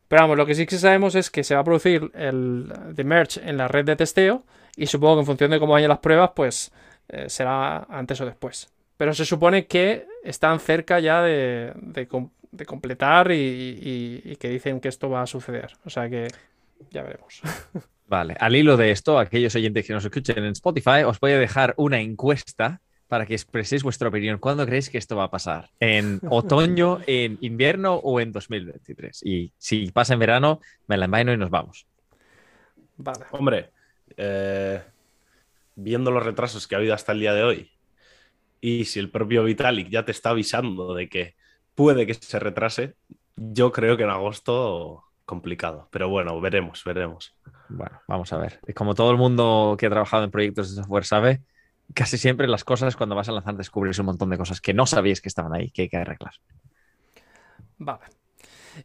Pero 0.08 0.24
vamos, 0.24 0.38
lo 0.38 0.46
que 0.46 0.54
sí 0.54 0.66
que 0.66 0.78
sabemos 0.78 1.16
es 1.16 1.32
que 1.32 1.44
se 1.44 1.56
va 1.56 1.62
a 1.62 1.64
producir 1.64 2.12
el 2.14 2.72
de 2.94 3.04
merge 3.04 3.42
en 3.44 3.58
la 3.58 3.68
red 3.68 3.86
de 3.86 3.96
testeo 3.96 4.44
y 4.76 4.86
supongo 4.88 5.16
que 5.16 5.20
en 5.22 5.26
función 5.26 5.52
de 5.52 5.60
cómo 5.60 5.74
vayan 5.74 5.90
las 5.90 6.00
pruebas, 6.00 6.32
pues 6.36 6.72
eh, 7.10 7.30
será 7.30 7.86
antes 7.90 8.22
o 8.22 8.26
después. 8.26 8.75
Pero 8.98 9.14
se 9.14 9.26
supone 9.26 9.68
que 9.68 10.08
están 10.24 10.60
cerca 10.60 11.00
ya 11.00 11.22
de, 11.22 12.08
completar 12.66 13.32
y, 13.32 14.36
que 14.40 14.50
dicen 14.50 14.80
que 14.80 14.88
esto 14.88 15.10
va 15.10 15.22
a 15.22 15.28
suceder. 15.28 15.74
O 15.86 15.90
sea 15.90 16.10
que 16.10 16.28
ya 16.92 17.04
veremos. 17.04 17.42
Vale, 18.08 18.36
al 18.40 18.56
hilo 18.56 18.78
de 18.78 18.92
esto, 18.92 19.18
aquellos 19.18 19.56
oyentes 19.56 19.86
que 19.86 19.94
nos 19.94 20.06
escuchen 20.06 20.38
en 20.38 20.52
Spotify, 20.52 21.04
os 21.06 21.20
voy 21.20 21.32
a 21.32 21.40
dejar 21.40 21.74
una 21.78 22.00
encuesta 22.00 22.82
para 23.08 23.26
que 23.26 23.34
expreséis 23.34 23.84
vuestra 23.84 24.10
opinión. 24.10 24.38
¿Cuándo 24.40 24.66
creéis 24.66 24.90
que 24.90 24.98
esto 24.98 25.16
va 25.16 25.26
a 25.26 25.32
pasar? 25.32 25.70
¿En 25.80 26.20
otoño, 26.30 27.00
en 27.08 27.38
invierno 27.42 27.96
o 27.96 28.20
en 28.20 28.32
2023? 28.32 29.22
Y 29.24 29.54
si 29.58 29.92
pasa 29.92 30.14
en 30.14 30.20
verano, 30.20 30.62
me 30.88 30.98
la 30.98 31.06
envaino 31.06 31.34
y 31.34 31.38
nos 31.38 31.50
vamos. 31.50 31.88
Vale. 32.98 33.26
Hombre, 33.32 33.72
eh, 34.18 34.82
viendo 35.76 36.12
los 36.12 36.24
retrasos 36.24 36.68
que 36.68 36.76
ha 36.76 36.78
habido 36.78 36.94
hasta 36.94 37.12
el 37.12 37.20
día 37.20 37.34
de 37.34 37.44
hoy, 37.44 37.72
y 38.66 38.86
si 38.86 39.00
el 39.00 39.12
propio 39.12 39.44
Vitalik 39.44 39.90
ya 39.90 40.06
te 40.06 40.12
está 40.12 40.32
avisando 40.32 40.96
de 40.96 41.08
que 41.08 41.36
puede 41.76 42.08
que 42.08 42.16
se 42.16 42.40
retrase, 42.40 42.96
yo 43.36 43.72
creo 43.72 43.96
que 43.96 44.02
en 44.02 44.10
agosto 44.10 45.04
complicado. 45.24 45.88
Pero 45.92 46.10
bueno, 46.10 46.42
veremos, 46.42 46.84
veremos. 46.84 47.36
Bueno, 47.70 48.02
vamos 48.08 48.34
a 48.34 48.38
ver. 48.38 48.60
Como 48.74 48.96
todo 48.96 49.12
el 49.12 49.18
mundo 49.18 49.76
que 49.78 49.86
ha 49.86 49.92
trabajado 49.92 50.24
en 50.24 50.32
proyectos 50.32 50.72
de 50.72 50.82
software 50.82 51.06
sabe, 51.06 51.42
casi 51.94 52.18
siempre 52.18 52.48
las 52.48 52.64
cosas 52.64 52.96
cuando 52.96 53.16
vas 53.16 53.30
a 53.30 53.34
lanzar 53.34 53.56
descubres 53.56 54.00
un 54.00 54.08
montón 54.08 54.32
de 54.32 54.38
cosas 54.40 54.60
que 54.62 54.74
no 54.74 54.88
sabías 54.88 55.22
que 55.22 55.30
estaban 55.30 55.54
ahí, 55.54 55.70
que 55.70 55.84
hay 55.84 55.90
que 55.90 55.98
arreglar. 55.98 56.34
Vale. 57.78 58.06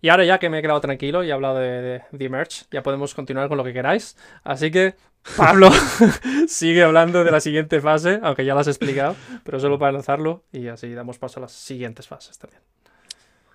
Y 0.03 0.11
ahora 0.11 0.25
ya 0.25 0.39
que 0.39 0.51
me 0.51 0.59
he 0.59 0.63
quedado 0.63 0.81
tranquilo 0.83 1.25
y 1.25 1.31
he 1.31 1.33
hablado 1.33 1.59
de, 1.59 2.03
de, 2.13 2.29
Merch, 2.29 2.67
ya 2.71 2.83
podemos 2.83 3.15
continuar 3.15 3.49
con 3.49 3.57
lo 3.57 3.65
que 3.65 3.73
queráis. 3.73 4.17
Así 4.45 4.71
que, 4.71 4.95
Pablo, 5.37 5.71
sigue 6.49 6.83
hablando 6.83 7.25
de 7.25 7.31
la 7.31 7.41
siguiente 7.41 7.81
fase, 7.81 8.21
aunque 8.23 8.45
ya 8.45 8.55
lo 8.55 8.61
has 8.61 8.69
explicado, 8.69 9.17
pero 9.45 9.61
solo 9.61 9.79
para 9.79 9.93
lanzarlo 9.93 10.45
y 10.53 10.69
así 10.69 10.93
damos 10.93 11.19
paso 11.19 11.41
a 11.41 11.43
las 11.43 11.53
siguientes 11.53 12.09
fases 12.09 12.39
también. 12.39 12.63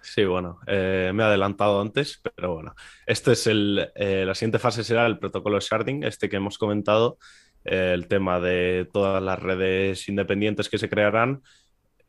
Sí, 0.02 0.24
bueno, 0.24 0.60
eh, 0.68 1.12
me 1.14 1.24
he 1.24 1.26
adelantado 1.26 1.82
antes, 1.82 2.22
pero 2.36 2.54
bueno, 2.54 2.76
este 3.08 3.32
es 3.32 3.48
eh, 3.48 4.24
la 4.26 4.36
siguiente 4.36 4.60
fase 4.60 4.84
será 4.84 5.08
el 5.08 5.18
protocolo 5.18 5.60
sharding, 5.60 6.04
este 6.04 6.30
que 6.30 6.38
hemos 6.38 6.58
comentado, 6.58 7.18
eh, 7.66 7.92
el 7.94 8.08
tema 8.08 8.40
de 8.40 8.88
todas 8.94 9.22
las 9.22 9.40
redes 9.40 10.08
independientes 10.08 10.70
que 10.70 10.78
se 10.78 10.90
crearán 10.90 11.42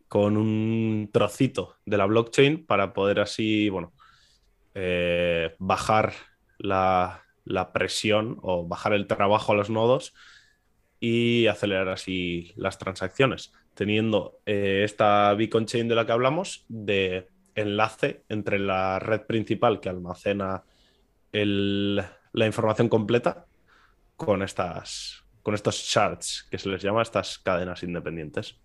con 0.09 0.37
un 0.37 1.09
trocito 1.13 1.77
de 1.87 1.97
la 1.97 2.07
blockchain 2.07 2.67
para 2.67 2.93
poder 2.93 3.19
así, 3.19 3.71
bueno, 3.71 3.93
bajar 5.59 6.13
la, 6.59 7.26
presión 7.73 8.39
o 8.43 8.67
bajar 8.67 8.93
el 8.93 9.07
trabajo 9.07 9.53
a 9.53 9.55
los 9.55 9.71
nodos 9.71 10.15
y 11.01 11.47
acelerar 11.47 11.89
así 11.89 12.53
las 12.57 12.79
transacciones, 12.79 13.53
teniendo 13.75 14.41
eh, 14.47 14.83
esta 14.85 15.33
beacon 15.35 15.67
chain 15.67 15.89
de 15.89 15.95
la 15.95 16.07
que 16.07 16.13
hablamos 16.13 16.65
de 16.69 17.29
enlace 17.55 18.23
entre 18.29 18.59
la 18.59 18.99
red 18.99 19.23
principal 19.23 19.81
que 19.81 19.89
almacena 19.89 20.65
la 21.33 22.47
información 22.47 22.89
completa 22.89 23.47
con, 24.17 24.43
estas, 24.43 25.25
con 25.43 25.55
estos 25.55 25.77
shards 25.77 26.47
que 26.51 26.59
se 26.59 26.69
les 26.69 26.83
llama 26.83 27.03
estas 27.03 27.39
cadenas 27.39 27.83
independientes. 27.83 28.59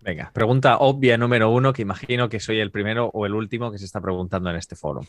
Venga, 0.00 0.30
pregunta 0.32 0.78
obvia 0.78 1.18
número 1.18 1.50
uno, 1.50 1.72
que 1.72 1.82
imagino 1.82 2.28
que 2.28 2.40
soy 2.40 2.60
el 2.60 2.70
primero 2.70 3.10
o 3.12 3.26
el 3.26 3.34
último 3.34 3.70
que 3.70 3.78
se 3.78 3.84
está 3.84 4.00
preguntando 4.00 4.50
en 4.50 4.56
este 4.56 4.76
foro. 4.76 5.00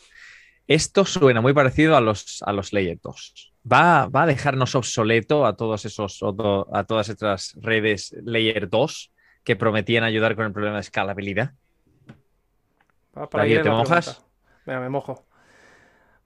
Esto 0.68 1.06
suena 1.06 1.40
muy 1.40 1.54
parecido 1.54 1.96
a 1.96 2.00
los, 2.02 2.42
a 2.42 2.52
los 2.52 2.74
Layer 2.74 2.98
2. 3.02 3.54
¿Va, 3.72 4.06
¿Va, 4.06 4.22
a 4.22 4.26
dejarnos 4.26 4.74
obsoleto 4.74 5.46
a, 5.46 5.56
todos 5.56 5.86
esos, 5.86 6.20
a 6.22 6.84
todas 6.84 7.08
estas 7.08 7.54
redes 7.60 8.14
Layer 8.22 8.68
2 8.68 9.12
que 9.44 9.56
prometían 9.56 10.04
ayudar 10.04 10.36
con 10.36 10.44
el 10.44 10.52
problema 10.52 10.76
de 10.76 10.82
escalabilidad? 10.82 11.54
para 13.30 13.44
¿Te 13.44 13.70
mojas? 13.70 14.22
Venga, 14.66 14.80
me 14.80 14.90
mojo. 14.90 15.24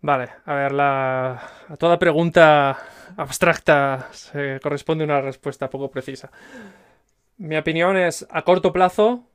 Vale, 0.01 0.29
a 0.45 0.55
ver, 0.55 0.73
la... 0.73 1.41
a 1.69 1.77
toda 1.77 1.99
pregunta 2.01 2.77
abstracta 3.17 4.09
se 4.11 4.59
corresponde 4.61 5.05
una 5.05 5.21
respuesta 5.21 5.71
poco 5.71 5.89
precisa. 5.89 6.33
Mi 7.39 7.57
opinión 7.57 7.97
es, 7.97 8.27
a 8.29 8.43
corto 8.43 8.73
plazo, 8.73 9.29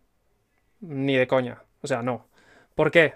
ni 0.82 1.16
de 1.16 1.28
coña. 1.28 1.64
O 1.82 1.88
sea, 1.88 2.02
no. 2.02 2.28
¿Por 2.76 2.92
qué? 2.92 3.14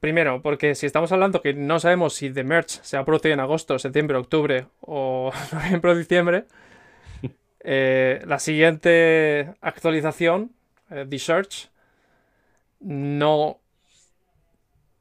Primero, 0.00 0.42
porque 0.42 0.76
si 0.76 0.86
estamos 0.86 1.10
hablando 1.10 1.42
que 1.42 1.54
no 1.54 1.80
sabemos 1.80 2.14
si 2.14 2.30
The 2.30 2.44
Merge 2.44 2.78
se 2.82 2.96
va 2.96 3.02
a 3.02 3.04
producir 3.04 3.32
en 3.32 3.40
agosto, 3.40 3.78
septiembre, 3.78 4.16
octubre 4.16 4.66
o 4.80 5.32
noviembre 5.52 5.90
o 5.90 5.96
diciembre, 5.96 6.44
eh, 7.60 8.22
la 8.24 8.38
siguiente 8.38 9.54
actualización, 9.60 10.52
eh, 10.90 11.04
The 11.08 11.18
Search, 11.18 11.70
no, 12.80 13.58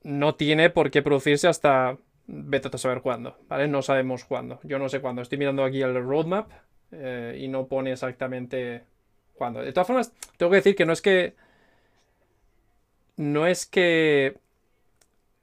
no 0.02 0.36
tiene 0.36 0.72
por 0.72 0.90
qué 0.90 1.04
producirse 1.04 1.48
hasta 1.48 1.98
vete 2.26 2.70
a 2.72 2.78
saber 2.78 3.02
cuándo, 3.02 3.38
¿vale? 3.48 3.68
No 3.68 3.82
sabemos 3.82 4.26
cuándo. 4.26 4.60
Yo 4.64 4.80
no 4.80 4.90
sé 4.90 5.00
cuándo. 5.00 5.22
Estoy 5.22 5.38
mirando 5.38 5.64
aquí 5.64 5.82
el 5.82 5.94
roadmap 5.94 6.52
eh, 6.92 7.38
y 7.40 7.48
no 7.48 7.68
pone 7.68 7.92
exactamente 7.92 8.84
cuándo. 9.34 9.62
De 9.62 9.72
todas 9.72 9.88
formas, 9.88 10.14
tengo 10.38 10.50
que 10.50 10.58
decir 10.58 10.76
que 10.76 10.86
no 10.86 10.94
es 10.94 11.02
que... 11.02 11.36
No 13.16 13.48
es 13.48 13.66
que 13.66 14.38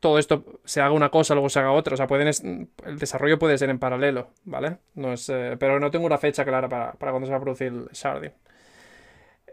todo 0.04 0.18
esto 0.18 0.44
se 0.66 0.82
haga 0.82 0.92
una 0.92 1.08
cosa, 1.08 1.32
luego 1.32 1.48
se 1.48 1.60
haga 1.60 1.72
otra. 1.72 1.94
O 1.94 1.96
sea, 1.96 2.06
pueden 2.06 2.28
el 2.28 2.98
desarrollo 2.98 3.38
puede 3.38 3.56
ser 3.56 3.70
en 3.70 3.78
paralelo, 3.78 4.28
¿vale? 4.44 4.76
No 4.94 5.14
es, 5.14 5.30
eh, 5.30 5.56
pero 5.58 5.80
no 5.80 5.90
tengo 5.90 6.04
una 6.04 6.18
fecha 6.18 6.44
clara 6.44 6.68
para, 6.68 6.92
cuando 6.98 7.24
se 7.24 7.32
va 7.32 7.38
a 7.38 7.40
producir 7.40 7.68
el 7.68 7.88
sharding. 7.90 8.32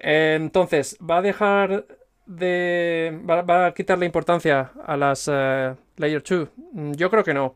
entonces, 0.01 0.97
va 0.99 1.19
a 1.19 1.21
dejar 1.21 1.85
de. 2.25 3.17
Va, 3.29 3.67
a 3.67 3.73
quitarle 3.73 4.05
importancia 4.05 4.71
a 4.85 4.97
las 4.97 5.29
eh, 5.31 5.73
Layer 5.95 6.21
2. 6.21 6.49
Mm, 6.73 6.91
yo 6.95 7.09
creo 7.09 7.23
que 7.23 7.33
no. 7.33 7.55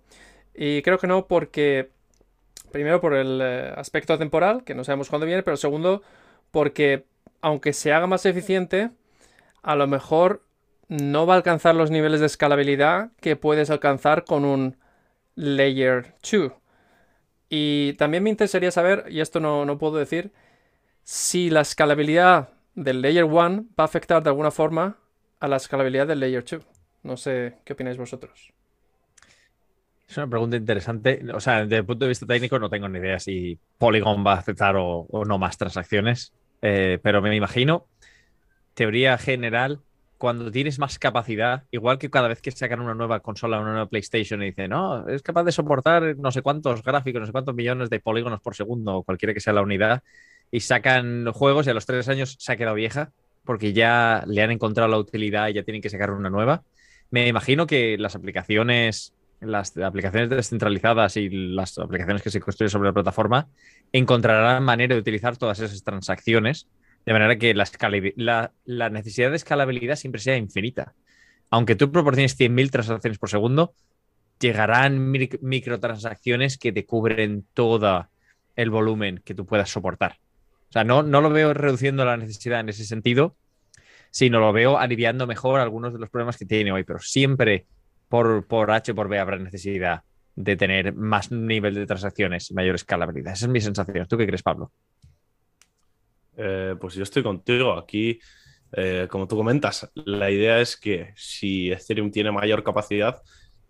Y 0.54 0.82
creo 0.82 0.98
que 0.98 1.08
no 1.08 1.28
porque. 1.28 1.90
Primero 2.72 3.02
por 3.02 3.14
el 3.14 3.42
eh, 3.44 3.74
aspecto 3.76 4.18
temporal, 4.18 4.64
que 4.64 4.74
no 4.74 4.86
sabemos 4.86 5.10
cuándo 5.10 5.26
viene, 5.26 5.44
pero 5.44 5.58
segundo, 5.58 6.02
porque 6.52 7.04
aunque 7.42 7.74
se 7.74 7.92
haga 7.92 8.08
más 8.08 8.26
eficiente, 8.26 8.92
a 9.64 9.76
lo 9.76 9.86
mejor 9.88 10.45
no 10.88 11.26
va 11.26 11.34
a 11.34 11.38
alcanzar 11.38 11.76
los 11.76 11.92
niveles 11.92 12.20
de 12.20 12.26
escalabilidad 12.28 13.12
que 13.20 13.36
puedes 13.36 13.70
alcanzar 13.70 14.26
con 14.26 14.46
un 14.46 14.78
Layer 15.36 16.16
2. 16.30 16.52
Y 17.50 17.94
también 17.94 18.24
me 18.24 18.30
interesaría 18.30 18.72
saber, 18.72 19.06
y 19.10 19.20
esto 19.20 19.40
no, 19.40 19.78
puedo 19.78 19.98
decir, 19.98 20.32
si 21.04 21.50
la 21.50 21.62
escalabilidad 21.62 22.50
del 22.74 23.02
Layer 23.02 23.24
1 23.24 23.66
va 23.80 23.84
a 23.84 23.86
afectar 23.86 24.24
de 24.24 24.30
alguna 24.30 24.52
forma 24.52 24.98
a 25.40 25.48
la 25.48 25.58
escalabilidad 25.58 26.08
del 26.08 26.20
Layer 26.20 26.44
2. 26.44 26.64
No 27.04 27.18
sé 27.18 27.58
qué 27.64 27.74
opináis 27.74 27.98
vosotros. 27.98 28.52
Es 30.08 30.18
una 30.18 30.28
pregunta 30.28 30.58
interesante. 30.58 31.22
O 31.34 31.40
sea, 31.40 31.62
desde 31.62 31.78
el 31.78 31.86
punto 31.86 32.06
de 32.06 32.10
vista 32.10 32.26
técnico 32.26 32.60
no 32.60 32.70
tengo 32.70 32.88
ni 32.90 33.00
idea 33.00 33.20
si 33.20 33.60
Polygon 33.78 34.26
va 34.26 34.34
a 34.34 34.38
aceptar 34.38 34.76
o, 34.78 35.08
no 35.26 35.38
más 35.38 35.58
transacciones, 35.58 36.34
eh, 36.62 37.00
pero 37.02 37.22
me 37.22 37.36
imagino, 37.36 37.88
teoría 38.74 39.18
general, 39.18 39.82
cuando 40.18 40.52
tienes 40.52 40.80
más 40.80 40.98
capacidad, 40.98 41.64
igual 41.72 41.98
que 41.98 42.10
cada 42.10 42.28
vez 42.28 42.42
que 42.42 42.52
sacan 42.52 42.80
una 42.80 42.94
nueva 42.94 43.20
consola, 43.20 43.60
una 43.60 43.72
nueva 43.72 43.90
PlayStation 43.90 44.42
y 44.42 44.48
dicen, 44.48 44.72
no, 44.72 45.08
es 45.08 45.22
capaz 45.22 45.44
de 45.44 45.52
soportar 45.52 46.18
no 46.18 46.32
sé 46.32 46.42
cuántos 46.42 46.84
gráficos, 46.84 47.20
no 47.20 47.26
sé 47.26 47.32
cuántos 47.32 47.56
millones 47.56 47.90
de 47.90 48.00
polígonos 48.00 48.42
por 48.42 48.56
segundo, 48.56 48.98
o 48.98 49.04
cualquiera 49.04 49.34
que 49.34 49.40
sea 49.40 49.54
la 49.54 49.62
unidad, 49.62 50.04
y 50.52 50.62
sacan 50.62 51.32
juegos 51.32 51.68
y 51.68 51.70
a 51.72 51.74
los 51.74 51.86
tres 51.86 52.08
años 52.08 52.38
se 52.40 52.52
ha 52.52 52.58
quedado 52.58 52.76
vieja 52.76 53.12
porque 53.44 53.74
ya 53.74 54.24
le 54.28 54.42
han 54.42 54.52
encontrado 54.52 54.90
la 54.90 54.98
utilidad 54.98 55.50
y 55.50 55.54
ya 55.54 55.64
tienen 55.64 55.82
que 55.82 55.90
sacar 55.90 56.12
una 56.12 56.30
nueva. 56.30 56.64
Me 57.12 57.28
imagino 57.28 57.68
que 57.68 57.98
las 57.98 58.16
aplicaciones 58.16 59.14
las 59.42 59.78
aplicaciones 59.78 60.30
descentralizadas 60.30 61.18
y 61.18 61.30
las 61.30 61.78
aplicaciones 61.78 62.22
que 62.22 62.32
se 62.32 62.40
construyen 62.40 62.70
sobre 62.70 62.90
la 62.90 62.94
plataforma 62.94 63.48
encontrarán 63.92 64.64
manera 64.64 64.96
de 64.96 65.02
utilizar 65.02 65.38
todas 65.38 65.60
esas 65.60 65.84
transacciones 65.84 66.68
de 67.06 67.14
manera 67.14 67.38
que 67.38 67.54
la, 67.54 68.90
necesidad 68.90 69.30
de 69.30 69.36
escalabilidad 69.36 69.96
siempre 69.96 70.22
sea 70.22 70.38
infinita. 70.38 70.94
Aunque 71.52 71.76
tú 71.76 71.92
proporciones 71.92 72.38
100.000 72.38 72.72
transacciones 72.72 73.20
por 73.20 73.30
segundo, 73.30 73.74
llegarán 74.40 75.12
microtransacciones 75.42 76.58
que 76.58 76.72
te 76.72 76.86
cubren 76.86 77.46
todo 77.54 78.08
el 78.56 78.70
volumen 78.70 79.22
que 79.24 79.36
tú 79.36 79.46
puedas 79.46 79.70
soportar. 79.70 80.18
O 80.70 80.72
sea, 80.72 80.84
no, 80.84 81.04
no 81.04 81.22
lo 81.22 81.30
veo 81.30 81.54
reduciendo 81.54 82.04
la 82.06 82.18
necesidad 82.18 82.60
en 82.60 82.70
ese 82.70 82.86
sentido, 82.86 83.36
sino 84.10 84.40
lo 84.40 84.52
veo 84.52 84.78
aliviando 84.80 85.28
mejor 85.28 85.60
algunos 85.60 85.94
de 85.94 86.00
los 86.00 86.10
problemas 86.10 86.38
que 86.38 86.46
tiene 86.46 86.72
hoy, 86.72 86.84
pero 86.84 87.00
siempre 87.00 87.66
por, 88.10 88.48
por 88.48 88.72
H 88.72 88.94
por 88.94 89.08
B 89.08 89.20
habrá 89.20 89.38
necesidad 89.38 90.04
de 90.36 90.56
tener 90.56 90.94
más 90.94 91.32
nivel 91.32 91.76
de 91.76 91.86
transacciones 91.86 92.50
y 92.50 92.54
mayor 92.56 92.76
escalabilidad. 92.76 93.34
Esa 93.34 93.46
es 93.46 93.52
mi 93.52 93.62
sensación. 93.62 94.08
¿Tú 94.08 94.18
qué 94.18 94.26
crees, 94.26 94.44
Pablo? 94.44 94.72
Eh, 96.38 96.76
pues 96.80 96.96
yo 96.96 97.04
estoy 97.04 97.24
contigo. 97.24 97.74
Aquí, 97.74 98.20
eh, 98.72 99.08
como 99.10 99.28
tú 99.28 99.38
comentas, 99.38 99.90
la 99.94 100.30
idea 100.32 100.60
es 100.60 100.78
que 100.78 101.14
si 101.16 101.72
Ethereum 101.72 102.12
tiene 102.12 102.32
mayor 102.32 102.64
capacidad, 102.64 103.22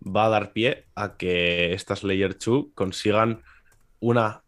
va 0.02 0.26
a 0.26 0.28
dar 0.28 0.52
pie 0.52 0.86
a 0.94 1.16
que 1.16 1.72
estas 1.72 2.04
Layer 2.04 2.36
2 2.38 2.66
consigan 2.74 3.42
una 4.00 4.42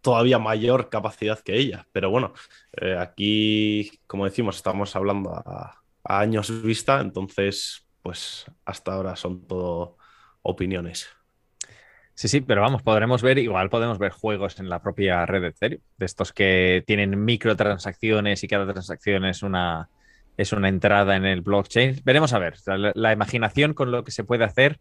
todavía 0.00 0.38
mayor 0.38 0.90
capacidad 0.90 1.38
que 1.40 1.56
ella. 1.56 1.86
Pero 1.92 2.10
bueno, 2.10 2.32
eh, 2.72 2.96
aquí, 2.98 3.90
como 4.06 4.24
decimos, 4.24 4.56
estamos 4.56 4.94
hablando 4.96 5.32
a, 5.34 5.82
años 6.04 6.62
vista, 6.62 7.00
entonces, 7.00 7.86
pues 8.02 8.44
hasta 8.64 8.94
ahora 8.94 9.16
son 9.16 9.46
todo 9.46 9.96
opiniones. 10.42 11.08
Sí, 12.14 12.28
sí, 12.28 12.40
pero 12.40 12.60
vamos, 12.60 12.82
podremos 12.82 13.22
ver, 13.22 13.38
igual 13.38 13.70
podemos 13.70 13.98
ver 13.98 14.12
juegos 14.12 14.60
en 14.60 14.68
la 14.68 14.82
propia 14.82 15.24
red 15.24 15.40
de 15.40 15.48
Ethereum, 15.48 15.82
de 15.96 16.06
estos 16.06 16.32
que 16.32 16.84
tienen 16.86 17.24
microtransacciones 17.24 18.44
y 18.44 18.48
cada 18.48 18.70
transacción 18.70 19.24
es 19.24 19.42
una, 19.42 19.88
es 20.36 20.52
una 20.52 20.68
entrada 20.68 21.16
en 21.16 21.24
el 21.24 21.40
blockchain. 21.40 22.02
Veremos 22.04 22.32
a 22.32 22.38
ver, 22.38 22.56
la, 22.66 23.12
imaginación 23.12 23.74
con 23.74 23.90
lo 23.90 24.04
que 24.04 24.10
se 24.10 24.24
puede 24.24 24.44
hacer 24.44 24.78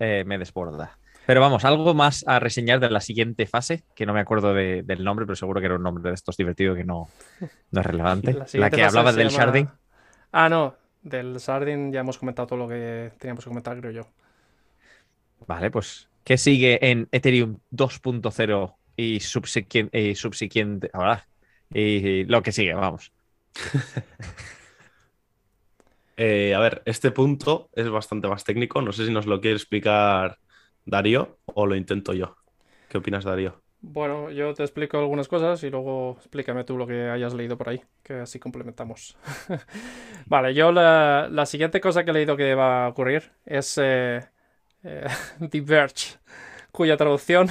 eh, 0.00 0.24
me 0.26 0.38
desborda. 0.38 0.98
Pero 1.24 1.40
vamos, 1.40 1.64
algo 1.64 1.94
más 1.94 2.24
a 2.26 2.40
reseñar 2.40 2.80
de 2.80 2.90
la 2.90 3.00
siguiente 3.00 3.46
fase, 3.46 3.84
que 3.94 4.06
no 4.06 4.12
me 4.12 4.20
acuerdo 4.20 4.52
del 4.54 5.04
nombre, 5.04 5.24
pero 5.24 5.36
seguro 5.36 5.60
que 5.60 5.66
era 5.66 5.76
un 5.76 5.82
nombre 5.82 6.10
de 6.10 6.14
estos 6.14 6.36
divertidos 6.36 6.76
que 6.76 6.84
no, 6.84 7.08
no 7.70 7.80
es 7.80 7.86
relevante. 7.86 8.36
La, 8.54 8.70
que 8.70 8.82
hablaba 8.82 9.12
del 9.12 9.28
sharding. 9.28 9.68
Ah, 10.32 10.48
no, 10.48 10.74
del 11.02 11.36
sharding 11.36 11.92
ya 11.92 12.00
hemos 12.00 12.18
comentado 12.18 12.48
todo 12.48 12.58
lo 12.58 12.68
que 12.68 13.12
teníamos 13.18 13.44
que 13.44 13.50
comentar, 13.50 13.78
creo 13.78 13.92
yo. 13.92 14.02
Vale, 15.46 15.70
pues, 15.70 16.08
¿qué 16.24 16.38
sigue 16.38 16.90
en 16.90 17.08
Ethereum 17.12 17.58
2.0 17.70 18.74
y 18.96 19.20
subsiguiente, 19.20 20.90
ahora, 20.92 21.26
y, 21.72 22.24
lo 22.24 22.42
que 22.42 22.52
sigue, 22.52 22.74
vamos? 22.74 23.12
Eh, 26.18 26.54
a 26.54 26.60
ver, 26.60 26.82
este 26.84 27.10
punto 27.10 27.70
es 27.72 27.88
bastante 27.88 28.28
más 28.28 28.44
técnico. 28.44 28.82
No 28.82 28.92
sé 28.92 29.06
si 29.06 29.12
nos 29.12 29.26
lo 29.26 29.40
quiere 29.40 29.56
explicar 29.56 30.38
Darío 30.84 31.38
o 31.46 31.66
lo 31.66 31.74
intento 31.74 32.12
yo. 32.12 32.36
¿Qué 32.88 32.98
opinas, 32.98 33.24
Darío? 33.24 33.62
Bueno, 33.80 34.30
yo 34.30 34.54
te 34.54 34.62
explico 34.62 34.98
algunas 34.98 35.26
cosas 35.26 35.64
y 35.64 35.70
luego 35.70 36.16
explícame 36.16 36.62
tú 36.62 36.78
lo 36.78 36.86
que 36.86 37.08
hayas 37.08 37.34
leído 37.34 37.58
por 37.58 37.68
ahí, 37.68 37.82
que 38.04 38.14
así 38.14 38.38
complementamos. 38.38 39.16
vale, 40.26 40.54
yo 40.54 40.70
la, 40.70 41.44
siguiente 41.46 41.80
cosa 41.80 42.04
que 42.04 42.12
he 42.12 42.14
leído 42.14 42.36
que 42.36 42.54
va 42.54 42.86
a 42.86 42.88
ocurrir 42.90 43.32
es 43.44 43.80
eh, 43.82 44.20
eh 44.84 45.06
Diverge, 45.40 46.18
cuya 46.70 46.96
traducción 46.96 47.50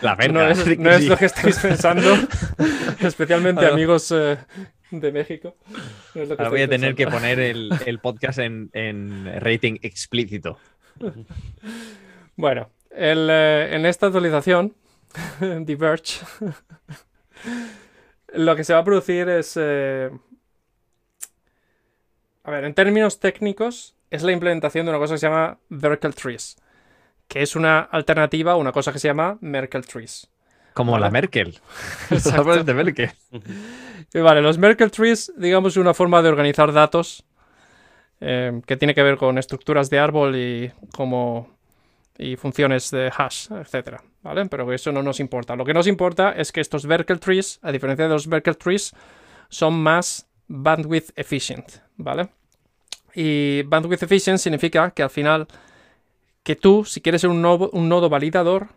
la 0.00 0.16
no 0.16 0.48
es, 0.48 1.06
lo 1.06 1.16
que 1.16 1.26
estáis 1.26 1.58
pensando, 1.58 2.14
especialmente 3.00 3.64
amigos 3.66 4.10
eh, 4.10 4.36
de 4.90 5.12
México. 5.12 5.56
Ahora 6.14 6.48
voy 6.48 6.62
a 6.62 6.68
tener 6.68 6.96
que 6.96 7.06
poner 7.06 7.38
el, 7.86 7.98
podcast 8.02 8.40
en, 8.40 8.68
en 8.72 9.40
rating 9.40 9.76
explícito. 9.82 10.58
Bueno, 12.36 12.70
eh, 12.90 13.68
en 13.72 13.86
esta 13.86 14.06
actualización, 14.06 14.74
Diverge, 15.60 16.24
lo 18.34 18.56
que 18.56 18.64
se 18.64 18.72
va 18.72 18.80
a 18.80 18.84
producir 18.84 19.28
es... 19.28 19.56
Eh, 19.60 20.10
a 22.44 22.50
ver, 22.50 22.64
en 22.64 22.74
términos 22.74 23.20
técnicos, 23.20 23.94
es 24.12 24.22
la 24.22 24.32
implementación 24.32 24.84
de 24.84 24.90
una 24.90 24.98
cosa 24.98 25.14
que 25.14 25.18
se 25.18 25.26
llama 25.26 25.58
Merkle 25.70 26.12
Trees, 26.12 26.56
que 27.26 27.42
es 27.42 27.56
una 27.56 27.80
alternativa 27.80 28.52
a 28.52 28.56
una 28.56 28.70
cosa 28.70 28.92
que 28.92 28.98
se 28.98 29.08
llama 29.08 29.38
Merkle 29.40 29.80
Trees. 29.80 30.28
Como 30.74 30.98
la 30.98 31.10
Merkel. 31.10 31.58
de 32.10 32.74
Merkel. 32.74 33.10
vale, 34.14 34.42
los 34.42 34.58
Merkle 34.58 34.90
Trees, 34.90 35.32
digamos, 35.36 35.72
es 35.72 35.76
una 35.78 35.94
forma 35.94 36.20
de 36.20 36.28
organizar 36.28 36.72
datos 36.74 37.24
eh, 38.20 38.60
que 38.66 38.76
tiene 38.76 38.94
que 38.94 39.02
ver 39.02 39.16
con 39.16 39.38
estructuras 39.38 39.88
de 39.88 39.98
árbol 39.98 40.36
y 40.36 40.70
cómo 40.94 41.48
y 42.18 42.36
funciones 42.36 42.90
de 42.90 43.10
hash, 43.16 43.50
etcétera, 43.50 44.02
¿vale? 44.22 44.44
Pero 44.46 44.70
eso 44.74 44.92
no 44.92 45.02
nos 45.02 45.20
importa. 45.20 45.56
Lo 45.56 45.64
que 45.64 45.72
nos 45.72 45.86
importa 45.86 46.32
es 46.32 46.52
que 46.52 46.60
estos 46.60 46.84
Merkle 46.84 47.16
trees, 47.16 47.58
a 47.62 47.72
diferencia 47.72 48.04
de 48.04 48.12
los 48.12 48.28
Merkle 48.28 48.54
trees, 48.54 48.94
son 49.48 49.72
más 49.82 50.28
bandwidth 50.48 51.12
efficient, 51.16 51.78
¿vale? 51.96 52.28
Y 53.14 53.62
bandwidth 53.62 54.02
efficient 54.02 54.38
significa 54.38 54.90
que 54.90 55.02
al 55.02 55.10
final 55.10 55.46
que 56.42 56.56
tú, 56.56 56.84
si 56.84 57.00
quieres 57.00 57.20
ser 57.20 57.30
un 57.30 57.42
nodo, 57.42 57.70
un 57.72 57.88
validador, 58.10 58.68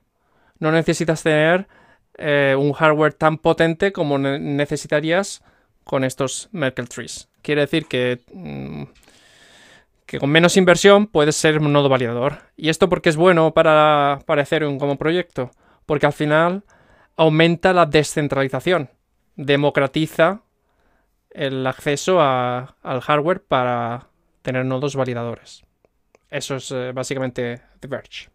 no 0.59 0.71
necesitas 0.71 1.23
tener 1.23 1.67
eh, 2.17 2.55
un 2.57 2.73
hardware 2.73 3.13
tan 3.13 3.37
potente 3.37 3.91
como 3.91 4.17
necesitarías 4.17 5.41
con 5.83 6.03
estos 6.03 6.49
Merkle 6.51 6.87
trees. 6.87 7.29
Quiere 7.41 7.61
decir 7.61 7.85
que 7.87 8.21
mm, 8.33 8.83
que 10.05 10.19
con 10.19 10.29
menos 10.29 10.57
inversión 10.57 11.07
puedes 11.07 11.35
ser 11.35 11.59
un 11.59 11.73
nodo 11.73 11.89
validador. 11.89 12.39
¿Y 12.55 12.69
esto 12.69 12.89
porque 12.89 13.09
es 13.09 13.15
bueno 13.15 13.53
para, 13.53 14.19
para 14.25 14.43
Ethereum 14.43 14.77
como 14.77 14.97
proyecto? 14.97 15.51
Porque 15.85 16.05
al 16.05 16.13
final 16.13 16.63
aumenta 17.15 17.73
la 17.73 17.85
descentralización, 17.85 18.89
democratiza 19.35 20.41
el 21.31 21.65
acceso 21.67 22.21
al 22.21 23.01
hardware 23.01 23.41
para 23.43 24.07
tener 24.45 24.65
nodos 24.65 24.95
validadores. 24.95 25.63
Eso 26.29 26.55
es 26.55 26.71
eh, 26.71 26.91
básicamente 26.93 27.61
The 27.79 27.87
Verge. 27.87 28.29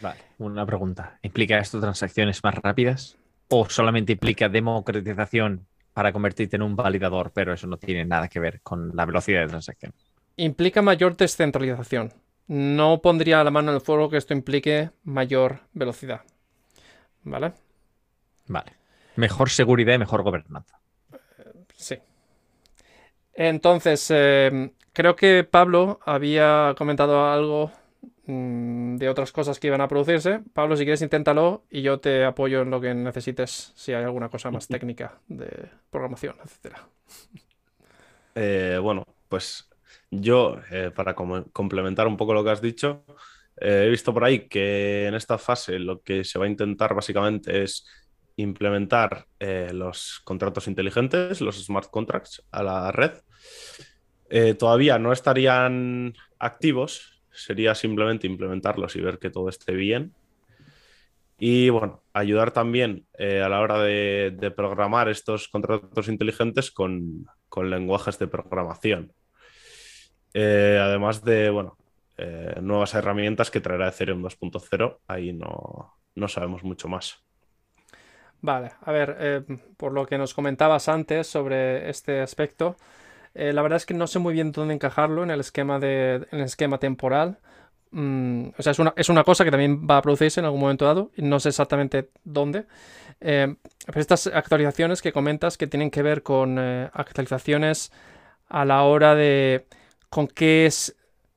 Vale, 0.00 0.20
una 0.38 0.64
pregunta. 0.64 1.18
¿Implica 1.22 1.58
esto 1.58 1.80
transacciones 1.80 2.44
más 2.44 2.54
rápidas? 2.54 3.16
¿O 3.48 3.68
solamente 3.68 4.12
implica 4.12 4.48
democratización 4.48 5.66
para 5.92 6.12
convertirte 6.12 6.56
en 6.56 6.62
un 6.62 6.76
validador, 6.76 7.32
pero 7.32 7.52
eso 7.52 7.66
no 7.66 7.78
tiene 7.78 8.04
nada 8.04 8.28
que 8.28 8.38
ver 8.38 8.60
con 8.60 8.94
la 8.94 9.06
velocidad 9.06 9.40
de 9.40 9.48
transacción? 9.48 9.92
implica 10.36 10.82
mayor 10.82 11.16
descentralización. 11.16 12.12
No 12.48 13.00
pondría 13.02 13.42
la 13.42 13.50
mano 13.50 13.70
en 13.70 13.76
el 13.76 13.80
fuego 13.80 14.08
que 14.08 14.18
esto 14.18 14.34
implique 14.34 14.90
mayor 15.04 15.60
velocidad. 15.72 16.22
¿Vale? 17.22 17.52
Vale. 18.46 18.72
Mejor 19.16 19.50
seguridad 19.50 19.94
y 19.94 19.98
mejor 19.98 20.22
gobernanza. 20.22 20.78
sí. 21.74 21.96
Entonces, 23.34 24.06
eh, 24.10 24.70
creo 24.96 25.14
que 25.14 25.44
Pablo 25.44 26.00
había 26.06 26.74
comentado 26.78 27.26
algo 27.26 27.70
mm, 28.24 28.96
de 28.96 29.10
otras 29.10 29.30
cosas 29.30 29.60
que 29.60 29.66
iban 29.66 29.82
a 29.82 29.88
producirse. 29.88 30.40
Pablo, 30.54 30.74
si 30.74 30.84
quieres, 30.84 31.02
inténtalo 31.02 31.64
y 31.70 31.82
yo 31.82 32.00
te 32.00 32.24
apoyo 32.24 32.62
en 32.62 32.70
lo 32.70 32.80
que 32.80 32.94
necesites 32.94 33.74
si 33.76 33.92
hay 33.92 34.04
alguna 34.04 34.30
cosa 34.30 34.50
más 34.50 34.66
técnica 34.68 35.20
de 35.28 35.68
programación, 35.90 36.36
etc. 36.42 36.76
Eh, 38.34 38.78
bueno, 38.82 39.04
pues 39.28 39.68
yo, 40.10 40.56
eh, 40.70 40.90
para 40.96 41.14
complementar 41.14 42.06
un 42.06 42.16
poco 42.16 42.32
lo 42.32 42.42
que 42.42 42.50
has 42.50 42.62
dicho, 42.62 43.04
eh, 43.60 43.84
he 43.86 43.90
visto 43.90 44.14
por 44.14 44.24
ahí 44.24 44.48
que 44.48 45.08
en 45.08 45.14
esta 45.14 45.36
fase 45.36 45.78
lo 45.78 46.00
que 46.00 46.24
se 46.24 46.38
va 46.38 46.46
a 46.46 46.48
intentar 46.48 46.94
básicamente 46.94 47.62
es 47.62 47.86
implementar 48.36 49.26
eh, 49.40 49.72
los 49.74 50.20
contratos 50.24 50.68
inteligentes, 50.68 51.42
los 51.42 51.62
smart 51.62 51.90
contracts, 51.90 52.42
a 52.50 52.62
la 52.62 52.92
red. 52.92 53.12
Todavía 54.58 54.98
no 54.98 55.12
estarían 55.12 56.14
activos, 56.38 57.22
sería 57.30 57.74
simplemente 57.74 58.26
implementarlos 58.26 58.96
y 58.96 59.00
ver 59.00 59.18
que 59.18 59.30
todo 59.30 59.48
esté 59.48 59.72
bien. 59.72 60.14
Y 61.38 61.68
bueno, 61.68 62.02
ayudar 62.12 62.50
también 62.50 63.06
a 63.18 63.48
la 63.48 63.60
hora 63.60 63.82
de, 63.82 64.52
programar 64.56 65.08
estos 65.08 65.48
contratos 65.48 66.08
inteligentes 66.08 66.70
con 66.70 67.26
lenguajes 67.56 68.18
de 68.18 68.26
programación. 68.26 69.12
Eh, 70.38 70.78
además 70.78 71.24
de, 71.24 71.48
bueno, 71.48 71.78
eh, 72.18 72.56
nuevas 72.60 72.92
herramientas 72.92 73.50
que 73.50 73.62
traerá 73.62 73.88
Ethereum 73.88 74.22
2.0, 74.22 74.98
ahí 75.08 75.32
no, 75.32 76.28
sabemos 76.28 76.62
mucho 76.62 76.88
más. 76.88 77.24
Vale, 78.42 78.72
a 78.82 78.92
ver, 78.92 79.16
eh, 79.18 79.42
por 79.78 79.92
lo 79.92 80.04
que 80.04 80.18
nos 80.18 80.34
comentabas 80.34 80.90
antes 80.90 81.26
sobre 81.26 81.88
este 81.88 82.20
aspecto, 82.20 82.76
la 83.36 83.62
verdad 83.62 83.76
es 83.76 83.86
que 83.86 83.94
no 83.94 84.06
sé 84.06 84.18
muy 84.18 84.34
bien 84.34 84.52
dónde 84.52 84.74
encajarlo 84.74 85.22
en 85.22 85.30
el 85.30 85.40
esquema, 85.40 85.78
de, 85.78 86.26
en 86.30 86.38
el 86.38 86.44
esquema 86.44 86.78
temporal, 86.78 87.38
mm, 87.90 88.48
o 88.58 88.62
sea, 88.62 88.72
es 88.72 88.78
una, 88.78 88.94
es 88.96 89.08
una, 89.08 89.24
cosa 89.24 89.44
que 89.44 89.50
también 89.50 89.86
va 89.88 89.98
a 89.98 90.02
producirse 90.02 90.40
en 90.40 90.46
algún 90.46 90.60
momento 90.60 90.84
dado, 90.84 91.10
y 91.16 91.22
no 91.22 91.38
sé 91.40 91.50
exactamente 91.50 92.10
dónde. 92.24 92.64
Eh, 93.20 93.54
pero 93.86 94.00
estas 94.00 94.26
actualizaciones 94.26 95.00
que 95.00 95.12
comentas 95.12 95.56
que 95.56 95.66
tienen 95.66 95.90
que 95.90 96.02
ver 96.02 96.22
con 96.22 96.58
eh, 96.58 96.90
actualizaciones 96.92 97.92
a 98.48 98.64
la 98.64 98.82
hora 98.82 99.14
de 99.14 99.66
con 100.10 100.28
qué 100.28 100.66
es 100.66 100.94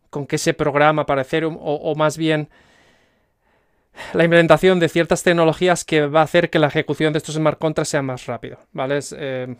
con 0.09 0.25
qué 0.25 0.37
se 0.37 0.53
programa 0.53 1.05
para 1.05 1.21
Ethereum 1.21 1.57
o, 1.59 1.95
más 1.95 2.17
bien 2.17 2.49
la 4.13 4.23
implementación 4.23 4.79
de 4.79 4.89
ciertas 4.89 5.23
tecnologías 5.23 5.83
que 5.85 6.07
va 6.07 6.21
a 6.21 6.23
hacer 6.23 6.49
que 6.49 6.57
la 6.59 6.67
ejecución 6.67 7.13
de 7.13 7.17
estos 7.17 7.35
smart 7.35 7.59
contracts 7.59 7.89
sea 7.89 8.01
más 8.01 8.25
rápido, 8.25 8.57
¿vale? 8.71 8.99
Eh, 9.11 9.55